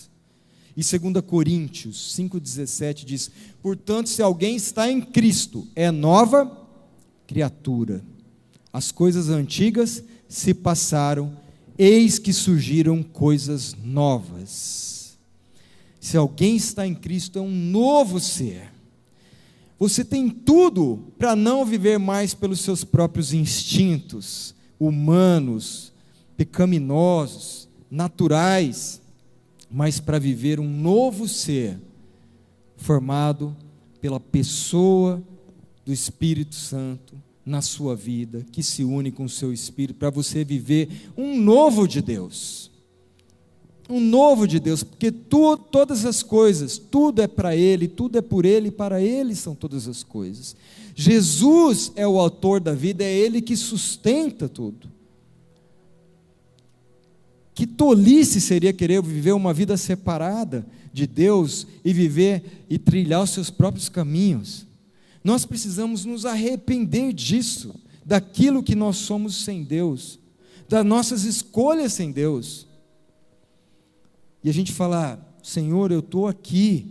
E 0.77 0.83
2 0.83 1.25
Coríntios 1.25 2.15
5,17 2.19 3.05
diz: 3.05 3.31
Portanto, 3.63 4.09
se 4.09 4.21
alguém 4.21 4.57
está 4.57 4.91
em 4.91 5.01
Cristo, 5.01 5.67
é 5.75 5.91
nova 5.91 6.51
criatura. 7.27 8.03
As 8.73 8.91
coisas 8.91 9.29
antigas 9.29 10.03
se 10.29 10.53
passaram, 10.53 11.37
eis 11.79 12.19
que 12.19 12.33
surgiram 12.33 13.03
coisas 13.03 13.77
novas. 13.83 15.17
Se 16.01 16.17
alguém 16.17 16.57
está 16.57 16.87
em 16.87 16.95
Cristo, 16.95 17.39
é 17.39 17.43
um 17.43 17.51
novo 17.51 18.19
ser. 18.19 18.73
Você 19.79 20.05
tem 20.05 20.29
tudo 20.29 21.13
para 21.19 21.37
não 21.37 21.65
viver 21.65 21.99
mais 21.99 22.35
pelos 22.35 22.61
seus 22.61 22.85
próprios 22.85 23.33
instintos 23.33 24.55
humanos, 24.79 25.93
pecaminosos, 26.37 27.69
naturais, 27.91 29.01
mas 29.75 29.99
para 29.99 30.21
viver 30.21 30.61
um 30.61 30.69
novo 30.69 31.27
ser 31.27 31.81
formado 32.77 33.57
pela 34.01 34.21
pessoa 34.21 35.21
do 35.85 35.93
Espírito 35.93 36.55
Santo 36.55 37.21
na 37.45 37.61
sua 37.61 37.97
vida, 37.97 38.47
que 38.53 38.63
se 38.63 38.85
une 38.85 39.11
com 39.11 39.25
o 39.25 39.29
seu 39.29 39.53
espírito 39.53 39.99
para 39.99 40.11
você 40.11 40.45
viver 40.45 41.11
um 41.17 41.37
novo 41.41 41.89
de 41.89 42.01
Deus 42.01 42.71
um 43.89 44.01
novo 44.01 44.49
de 44.49 44.59
Deus, 44.59 44.83
porque 44.83 45.13
tu, 45.13 45.59
todas 45.59 46.07
as 46.07 46.23
coisas, 46.23 46.79
tudo 46.79 47.21
é 47.21 47.27
para 47.27 47.55
Ele, 47.55 47.87
tudo 47.87 48.17
é 48.17 48.23
por 48.23 48.47
Ele, 48.47 48.69
e 48.69 48.71
para 48.71 49.03
Ele 49.03 49.35
são 49.35 49.55
todas 49.55 49.87
as 49.87 50.03
coisas. 50.03 50.57
Jesus 50.95 51.93
é 51.95 52.09
o 52.09 52.19
autor 52.19 52.61
da 52.61 52.73
vida, 52.73 53.05
é 53.05 53.15
Ele 53.15 53.43
que 53.43 53.55
sustenta 53.55 54.49
tudo. 54.49 54.94
Que 57.55 57.67
tolice 57.67 58.41
seria 58.41 58.73
querer 58.73 59.01
viver 59.01 59.33
uma 59.33 59.55
vida 59.55 59.77
separada 59.77 60.67
de 60.93 61.07
Deus 61.07 61.67
e 61.85 61.93
viver 61.93 62.67
e 62.69 62.79
trilhar 62.79 63.23
os 63.23 63.31
seus 63.31 63.49
próprios 63.49 63.89
caminhos. 63.89 64.67
Nós 65.23 65.45
precisamos 65.45 66.05
nos 66.05 66.27
arrepender 66.27 67.13
disso, 67.13 67.75
daquilo 68.05 68.63
que 68.63 68.75
nós 68.75 68.97
somos 68.97 69.45
sem 69.45 69.65
Deus, 69.65 70.19
das 70.69 70.85
nossas 70.85 71.25
escolhas 71.25 71.93
sem 71.93 72.11
Deus. 72.11 72.67
E 74.43 74.51
a 74.51 74.53
gente 74.53 74.73
falar: 74.73 75.19
Senhor, 75.43 75.91
eu 75.91 76.01
estou 76.01 76.27
aqui 76.27 76.87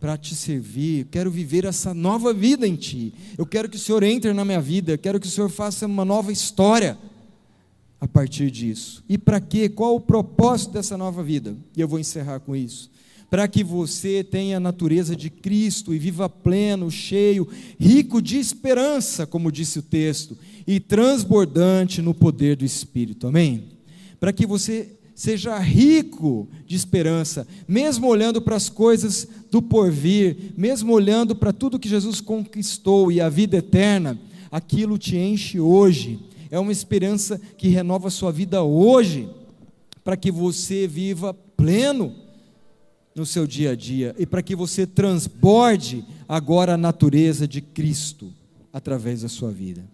para 0.00 0.16
te 0.16 0.34
servir, 0.34 1.06
quero 1.10 1.30
viver 1.30 1.64
essa 1.64 1.94
nova 1.94 2.34
vida 2.34 2.66
em 2.66 2.76
Ti, 2.76 3.14
eu 3.38 3.46
quero 3.46 3.68
que 3.68 3.76
o 3.76 3.80
Senhor 3.80 4.02
entre 4.02 4.32
na 4.32 4.44
minha 4.44 4.60
vida, 4.60 4.92
eu 4.92 4.98
quero 4.98 5.20
que 5.20 5.26
o 5.26 5.30
Senhor 5.30 5.48
faça 5.48 5.86
uma 5.86 6.04
nova 6.04 6.30
história 6.30 6.98
a 8.04 8.08
partir 8.08 8.50
disso. 8.50 9.02
E 9.08 9.16
para 9.16 9.40
quê? 9.40 9.66
Qual 9.66 9.96
o 9.96 10.00
propósito 10.00 10.74
dessa 10.74 10.96
nova 10.96 11.22
vida? 11.22 11.56
E 11.74 11.80
eu 11.80 11.88
vou 11.88 11.98
encerrar 11.98 12.38
com 12.38 12.54
isso. 12.54 12.90
Para 13.30 13.48
que 13.48 13.64
você 13.64 14.22
tenha 14.22 14.58
a 14.58 14.60
natureza 14.60 15.16
de 15.16 15.30
Cristo 15.30 15.94
e 15.94 15.98
viva 15.98 16.28
pleno, 16.28 16.90
cheio, 16.90 17.48
rico 17.80 18.20
de 18.20 18.36
esperança, 18.36 19.26
como 19.26 19.50
disse 19.50 19.78
o 19.78 19.82
texto, 19.82 20.36
e 20.66 20.78
transbordante 20.78 22.02
no 22.02 22.12
poder 22.12 22.56
do 22.56 22.64
Espírito. 22.64 23.26
Amém? 23.26 23.70
Para 24.20 24.34
que 24.34 24.46
você 24.46 24.98
seja 25.14 25.58
rico 25.58 26.46
de 26.66 26.76
esperança, 26.76 27.48
mesmo 27.66 28.06
olhando 28.06 28.42
para 28.42 28.56
as 28.56 28.68
coisas 28.68 29.26
do 29.50 29.62
porvir, 29.62 30.52
mesmo 30.58 30.92
olhando 30.92 31.34
para 31.34 31.54
tudo 31.54 31.78
que 31.78 31.88
Jesus 31.88 32.20
conquistou 32.20 33.10
e 33.10 33.18
a 33.18 33.30
vida 33.30 33.56
eterna, 33.56 34.20
aquilo 34.50 34.98
te 34.98 35.16
enche 35.16 35.58
hoje. 35.58 36.20
É 36.50 36.58
uma 36.58 36.72
esperança 36.72 37.40
que 37.56 37.68
renova 37.68 38.08
a 38.08 38.10
sua 38.10 38.30
vida 38.30 38.62
hoje, 38.62 39.28
para 40.02 40.16
que 40.16 40.30
você 40.30 40.86
viva 40.86 41.34
pleno 41.56 42.14
no 43.14 43.24
seu 43.24 43.46
dia 43.46 43.70
a 43.70 43.74
dia 43.76 44.14
e 44.18 44.26
para 44.26 44.42
que 44.42 44.56
você 44.56 44.86
transborde 44.86 46.04
agora 46.28 46.74
a 46.74 46.78
natureza 46.78 47.46
de 47.46 47.60
Cristo 47.60 48.32
através 48.72 49.22
da 49.22 49.28
sua 49.28 49.50
vida. 49.50 49.84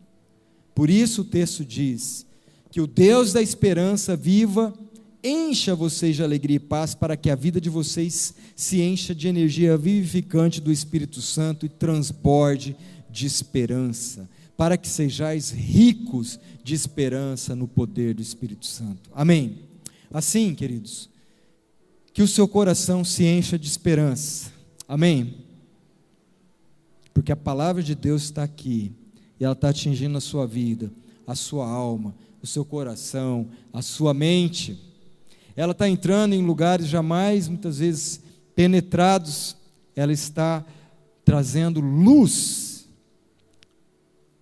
Por 0.75 0.89
isso 0.89 1.23
o 1.23 1.25
texto 1.25 1.65
diz 1.65 2.27
que 2.71 2.81
o 2.81 2.87
Deus 2.87 3.33
da 3.33 3.43
esperança 3.43 4.17
viva 4.17 4.73
encha 5.23 5.75
vocês 5.75 6.17
de 6.17 6.23
alegria 6.23 6.57
e 6.57 6.61
paz, 6.61 6.95
para 6.95 7.17
que 7.17 7.29
a 7.29 7.35
vida 7.35 7.61
de 7.61 7.69
vocês 7.69 8.35
se 8.57 8.81
encha 8.81 9.15
de 9.15 9.29
energia 9.29 9.77
vivificante 9.77 10.61
do 10.61 10.73
Espírito 10.73 11.21
Santo 11.21 11.67
e 11.67 11.69
transborde 11.69 12.75
de 13.11 13.27
esperança, 13.27 14.29
para 14.57 14.77
que 14.77 14.89
sejais 14.89 15.51
ricos 15.51 16.39
de 16.63 16.75
esperança 16.75 17.55
no 17.55 17.67
poder 17.67 18.15
do 18.15 18.23
Espírito 18.23 18.67
Santo. 18.67 19.11
Amém. 19.15 19.61
Assim, 20.13 20.55
queridos, 20.55 21.09
que 22.13 22.23
o 22.23 22.29
seu 22.29 22.47
coração 22.47 23.05
se 23.05 23.25
encha 23.25 23.59
de 23.59 23.67
esperança. 23.67 24.53
Amém. 24.87 25.35
Porque 27.15 27.33
a 27.33 27.37
palavra 27.37 27.83
de 27.83 27.95
Deus 27.95 28.25
está 28.25 28.43
aqui 28.43 28.93
e 29.39 29.45
ela 29.45 29.55
está 29.55 29.71
atingindo 29.71 30.17
a 30.17 30.21
sua 30.21 30.47
vida, 30.47 30.91
a 31.27 31.35
sua 31.35 31.69
alma, 31.69 32.15
o 32.43 32.47
seu 32.47 32.65
coração, 32.65 33.49
a 33.73 33.83
sua 33.83 34.13
mente 34.13 34.91
ela 35.61 35.73
está 35.73 35.89
entrando 35.89 36.35
em 36.35 36.43
lugares 36.43 36.87
jamais, 36.87 37.49
muitas 37.49 37.79
vezes, 37.79 38.21
penetrados, 38.55 39.57
ela 39.95 40.13
está 40.13 40.65
trazendo 41.23 41.81
luz 41.81 42.70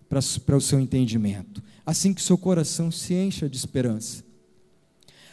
para 0.09 0.56
o 0.56 0.61
seu 0.61 0.80
entendimento, 0.80 1.62
assim 1.84 2.14
que 2.14 2.22
seu 2.22 2.38
coração 2.38 2.90
se 2.90 3.14
encha 3.14 3.48
de 3.48 3.56
esperança. 3.56 4.24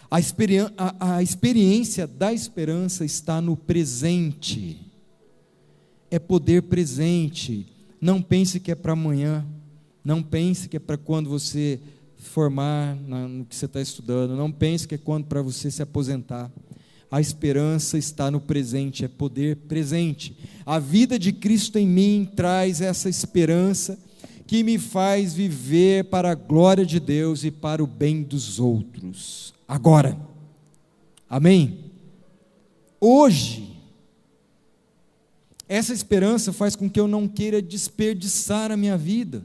A, 0.10 0.20
experi 0.20 0.60
a, 0.60 1.16
a 1.16 1.24
experiência 1.24 2.06
da 2.06 2.34
esperança 2.34 3.04
está 3.04 3.42
no 3.42 3.56
presente, 3.56 4.80
é 6.12 6.20
poder 6.20 6.64
presente. 6.64 7.68
Não 8.00 8.22
pense 8.22 8.60
que 8.60 8.72
é 8.72 8.76
para 8.76 8.94
amanhã, 8.94 9.46
não 10.04 10.22
pense 10.22 10.70
que 10.70 10.78
é 10.78 10.80
para 10.80 10.98
quando 10.98 11.30
você 11.30 11.80
formar 12.18 12.96
no 12.96 13.46
que 13.46 13.56
você 13.56 13.66
está 13.66 13.82
estudando. 13.82 14.36
Não 14.36 14.52
pense 14.52 14.88
que 14.88 14.96
é 14.96 14.98
quando 14.98 15.26
para 15.26 15.42
você 15.42 15.72
se 15.72 15.82
aposentar. 15.82 16.52
A 17.10 17.22
esperança 17.22 17.98
está 17.98 18.30
no 18.30 18.42
presente, 18.42 19.06
é 19.06 19.08
poder 19.08 19.56
presente. 19.68 20.36
A 20.66 20.80
vida 20.80 21.18
de 21.18 21.32
Cristo 21.32 21.78
em 21.78 21.88
mim 21.88 22.30
traz 22.36 22.82
essa 22.82 23.08
esperança 23.10 23.98
que 24.48 24.64
me 24.64 24.78
faz 24.78 25.34
viver 25.34 26.06
para 26.06 26.32
a 26.32 26.36
glória 26.36 26.86
de 26.86 27.00
Deus 27.00 27.44
e 27.44 27.52
para 27.52 27.84
o 27.84 27.88
bem 27.88 28.22
dos 28.22 28.60
outros. 28.60 29.54
Agora. 29.68 30.18
Amém? 31.28 31.92
Hoje, 33.02 33.76
essa 35.68 35.94
esperança 35.94 36.54
faz 36.54 36.76
com 36.76 36.90
que 36.90 37.00
eu 37.00 37.08
não 37.08 37.28
queira 37.28 37.62
desperdiçar 37.62 38.72
a 38.72 38.78
minha 38.78 38.98
vida. 38.98 39.44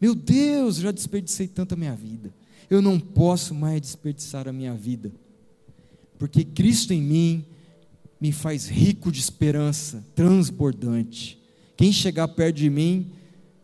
Meu 0.00 0.14
Deus, 0.14 0.76
já 0.76 0.90
desperdicei 0.90 1.46
tanto 1.46 1.74
a 1.74 1.76
minha 1.76 1.94
vida. 1.94 2.34
Eu 2.68 2.82
não 2.82 2.98
posso 2.98 3.54
mais 3.54 3.80
desperdiçar 3.80 4.48
a 4.48 4.52
minha 4.52 4.74
vida. 4.74 5.12
Porque 6.18 6.44
Cristo 6.44 6.92
em 6.92 7.00
mim 7.00 7.44
me 8.20 8.32
faz 8.32 8.68
rico 8.68 9.12
de 9.12 9.20
esperança, 9.20 10.04
transbordante. 10.14 11.40
Quem 11.76 11.92
chegar 11.92 12.28
perto 12.28 12.56
de 12.56 12.70
mim 12.70 13.10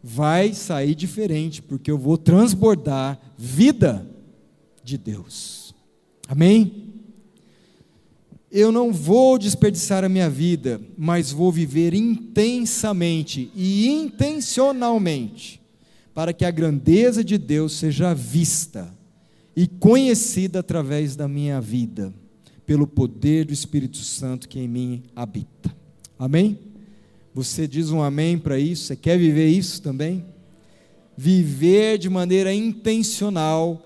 vai 0.02 0.54
sair 0.54 0.94
diferente, 0.94 1.60
porque 1.60 1.90
eu 1.90 1.98
vou 1.98 2.16
transbordar 2.16 3.18
vida 3.36 4.06
de 4.82 4.96
Deus. 4.96 5.74
Amém? 6.26 6.88
Eu 8.50 8.72
não 8.72 8.92
vou 8.92 9.38
desperdiçar 9.38 10.04
a 10.04 10.08
minha 10.08 10.30
vida, 10.30 10.80
mas 10.96 11.30
vou 11.30 11.52
viver 11.52 11.92
intensamente 11.92 13.50
e 13.54 13.88
intencionalmente 13.88 15.60
para 16.14 16.32
que 16.32 16.44
a 16.44 16.50
grandeza 16.50 17.22
de 17.22 17.36
Deus 17.36 17.74
seja 17.74 18.14
vista 18.14 18.92
e 19.54 19.66
conhecida 19.66 20.60
através 20.60 21.14
da 21.14 21.28
minha 21.28 21.60
vida, 21.60 22.12
pelo 22.64 22.86
poder 22.86 23.44
do 23.44 23.52
Espírito 23.52 23.98
Santo 23.98 24.48
que 24.48 24.58
em 24.58 24.68
mim 24.68 25.02
habita. 25.14 25.74
Amém? 26.18 26.58
Você 27.34 27.68
diz 27.68 27.90
um 27.90 28.02
amém 28.02 28.38
para 28.38 28.58
isso? 28.58 28.84
Você 28.84 28.96
quer 28.96 29.18
viver 29.18 29.48
isso 29.48 29.82
também? 29.82 30.24
Viver 31.16 31.98
de 31.98 32.08
maneira 32.08 32.52
intencional 32.52 33.84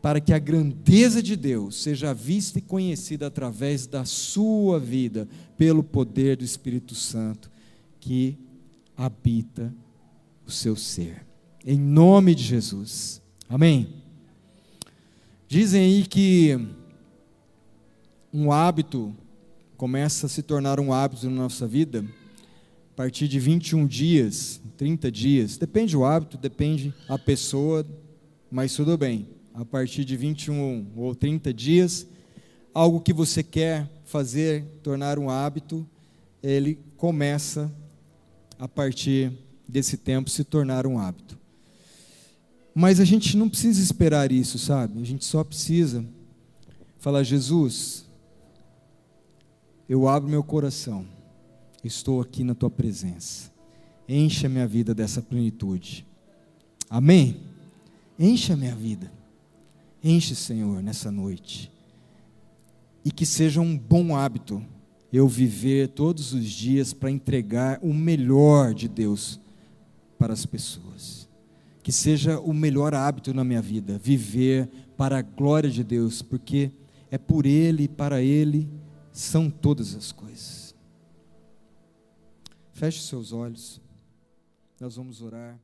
para 0.00 0.20
que 0.20 0.32
a 0.32 0.38
grandeza 0.38 1.22
de 1.22 1.36
Deus 1.36 1.80
seja 1.80 2.12
vista 2.12 2.58
e 2.58 2.62
conhecida 2.62 3.28
através 3.28 3.86
da 3.86 4.04
sua 4.04 4.80
vida, 4.80 5.28
pelo 5.56 5.84
poder 5.84 6.36
do 6.36 6.44
Espírito 6.44 6.92
Santo 6.94 7.48
que 8.00 8.36
habita 8.96 9.72
o 10.44 10.50
seu 10.50 10.74
ser. 10.74 11.24
Em 11.64 11.78
nome 11.78 12.34
de 12.34 12.42
Jesus. 12.42 13.22
Amém. 13.48 13.94
Dizem 15.46 15.82
aí 15.82 16.06
que 16.06 16.58
um 18.32 18.50
hábito 18.50 19.14
começa 19.76 20.26
a 20.26 20.28
se 20.28 20.42
tornar 20.42 20.80
um 20.80 20.92
hábito 20.92 21.30
na 21.30 21.42
nossa 21.42 21.66
vida 21.66 22.04
partir 23.02 23.26
de 23.26 23.40
21 23.40 23.84
dias, 23.84 24.60
30 24.76 25.10
dias, 25.10 25.56
depende 25.56 25.94
do 25.94 26.04
hábito, 26.04 26.38
depende 26.38 26.94
a 27.08 27.18
pessoa, 27.18 27.84
mas 28.48 28.76
tudo 28.76 28.96
bem. 28.96 29.26
A 29.52 29.64
partir 29.64 30.04
de 30.04 30.16
21 30.16 30.86
ou 30.94 31.12
30 31.12 31.52
dias, 31.52 32.06
algo 32.72 33.00
que 33.00 33.12
você 33.12 33.42
quer 33.42 33.90
fazer, 34.04 34.64
tornar 34.84 35.18
um 35.18 35.28
hábito, 35.28 35.84
ele 36.40 36.78
começa 36.96 37.74
a 38.56 38.68
partir 38.68 39.32
desse 39.68 39.96
tempo 39.96 40.30
se 40.30 40.44
tornar 40.44 40.86
um 40.86 40.96
hábito. 40.96 41.36
Mas 42.72 43.00
a 43.00 43.04
gente 43.04 43.36
não 43.36 43.48
precisa 43.48 43.82
esperar 43.82 44.30
isso, 44.30 44.60
sabe? 44.60 45.02
A 45.02 45.04
gente 45.04 45.24
só 45.24 45.42
precisa 45.42 46.04
falar: 47.00 47.24
Jesus, 47.24 48.06
eu 49.88 50.06
abro 50.06 50.30
meu 50.30 50.44
coração 50.44 51.04
estou 51.82 52.20
aqui 52.20 52.44
na 52.44 52.54
tua 52.54 52.70
presença. 52.70 53.50
Enche 54.08 54.46
a 54.46 54.48
minha 54.48 54.66
vida 54.66 54.94
dessa 54.94 55.22
plenitude. 55.22 56.06
Amém? 56.88 57.40
Enche 58.18 58.52
a 58.52 58.56
minha 58.56 58.74
vida. 58.74 59.12
Enche, 60.02 60.34
Senhor, 60.34 60.82
nessa 60.82 61.10
noite. 61.10 61.70
E 63.04 63.10
que 63.10 63.24
seja 63.24 63.60
um 63.60 63.76
bom 63.76 64.16
hábito 64.16 64.62
eu 65.12 65.28
viver 65.28 65.88
todos 65.88 66.32
os 66.32 66.46
dias 66.46 66.92
para 66.92 67.10
entregar 67.10 67.78
o 67.82 67.92
melhor 67.92 68.72
de 68.72 68.88
Deus 68.88 69.38
para 70.18 70.32
as 70.32 70.46
pessoas. 70.46 71.28
Que 71.82 71.92
seja 71.92 72.40
o 72.40 72.54
melhor 72.54 72.94
hábito 72.94 73.34
na 73.34 73.44
minha 73.44 73.60
vida, 73.60 73.98
viver 73.98 74.68
para 74.96 75.18
a 75.18 75.22
glória 75.22 75.68
de 75.68 75.84
Deus, 75.84 76.22
porque 76.22 76.70
é 77.10 77.18
por 77.18 77.44
Ele 77.44 77.84
e 77.84 77.88
para 77.88 78.22
Ele 78.22 78.68
são 79.12 79.50
todas 79.50 79.94
as 79.94 80.12
coisas. 80.12 80.61
Feche 82.82 83.00
seus 83.00 83.32
olhos. 83.32 83.80
Nós 84.80 84.96
vamos 84.96 85.22
orar. 85.22 85.56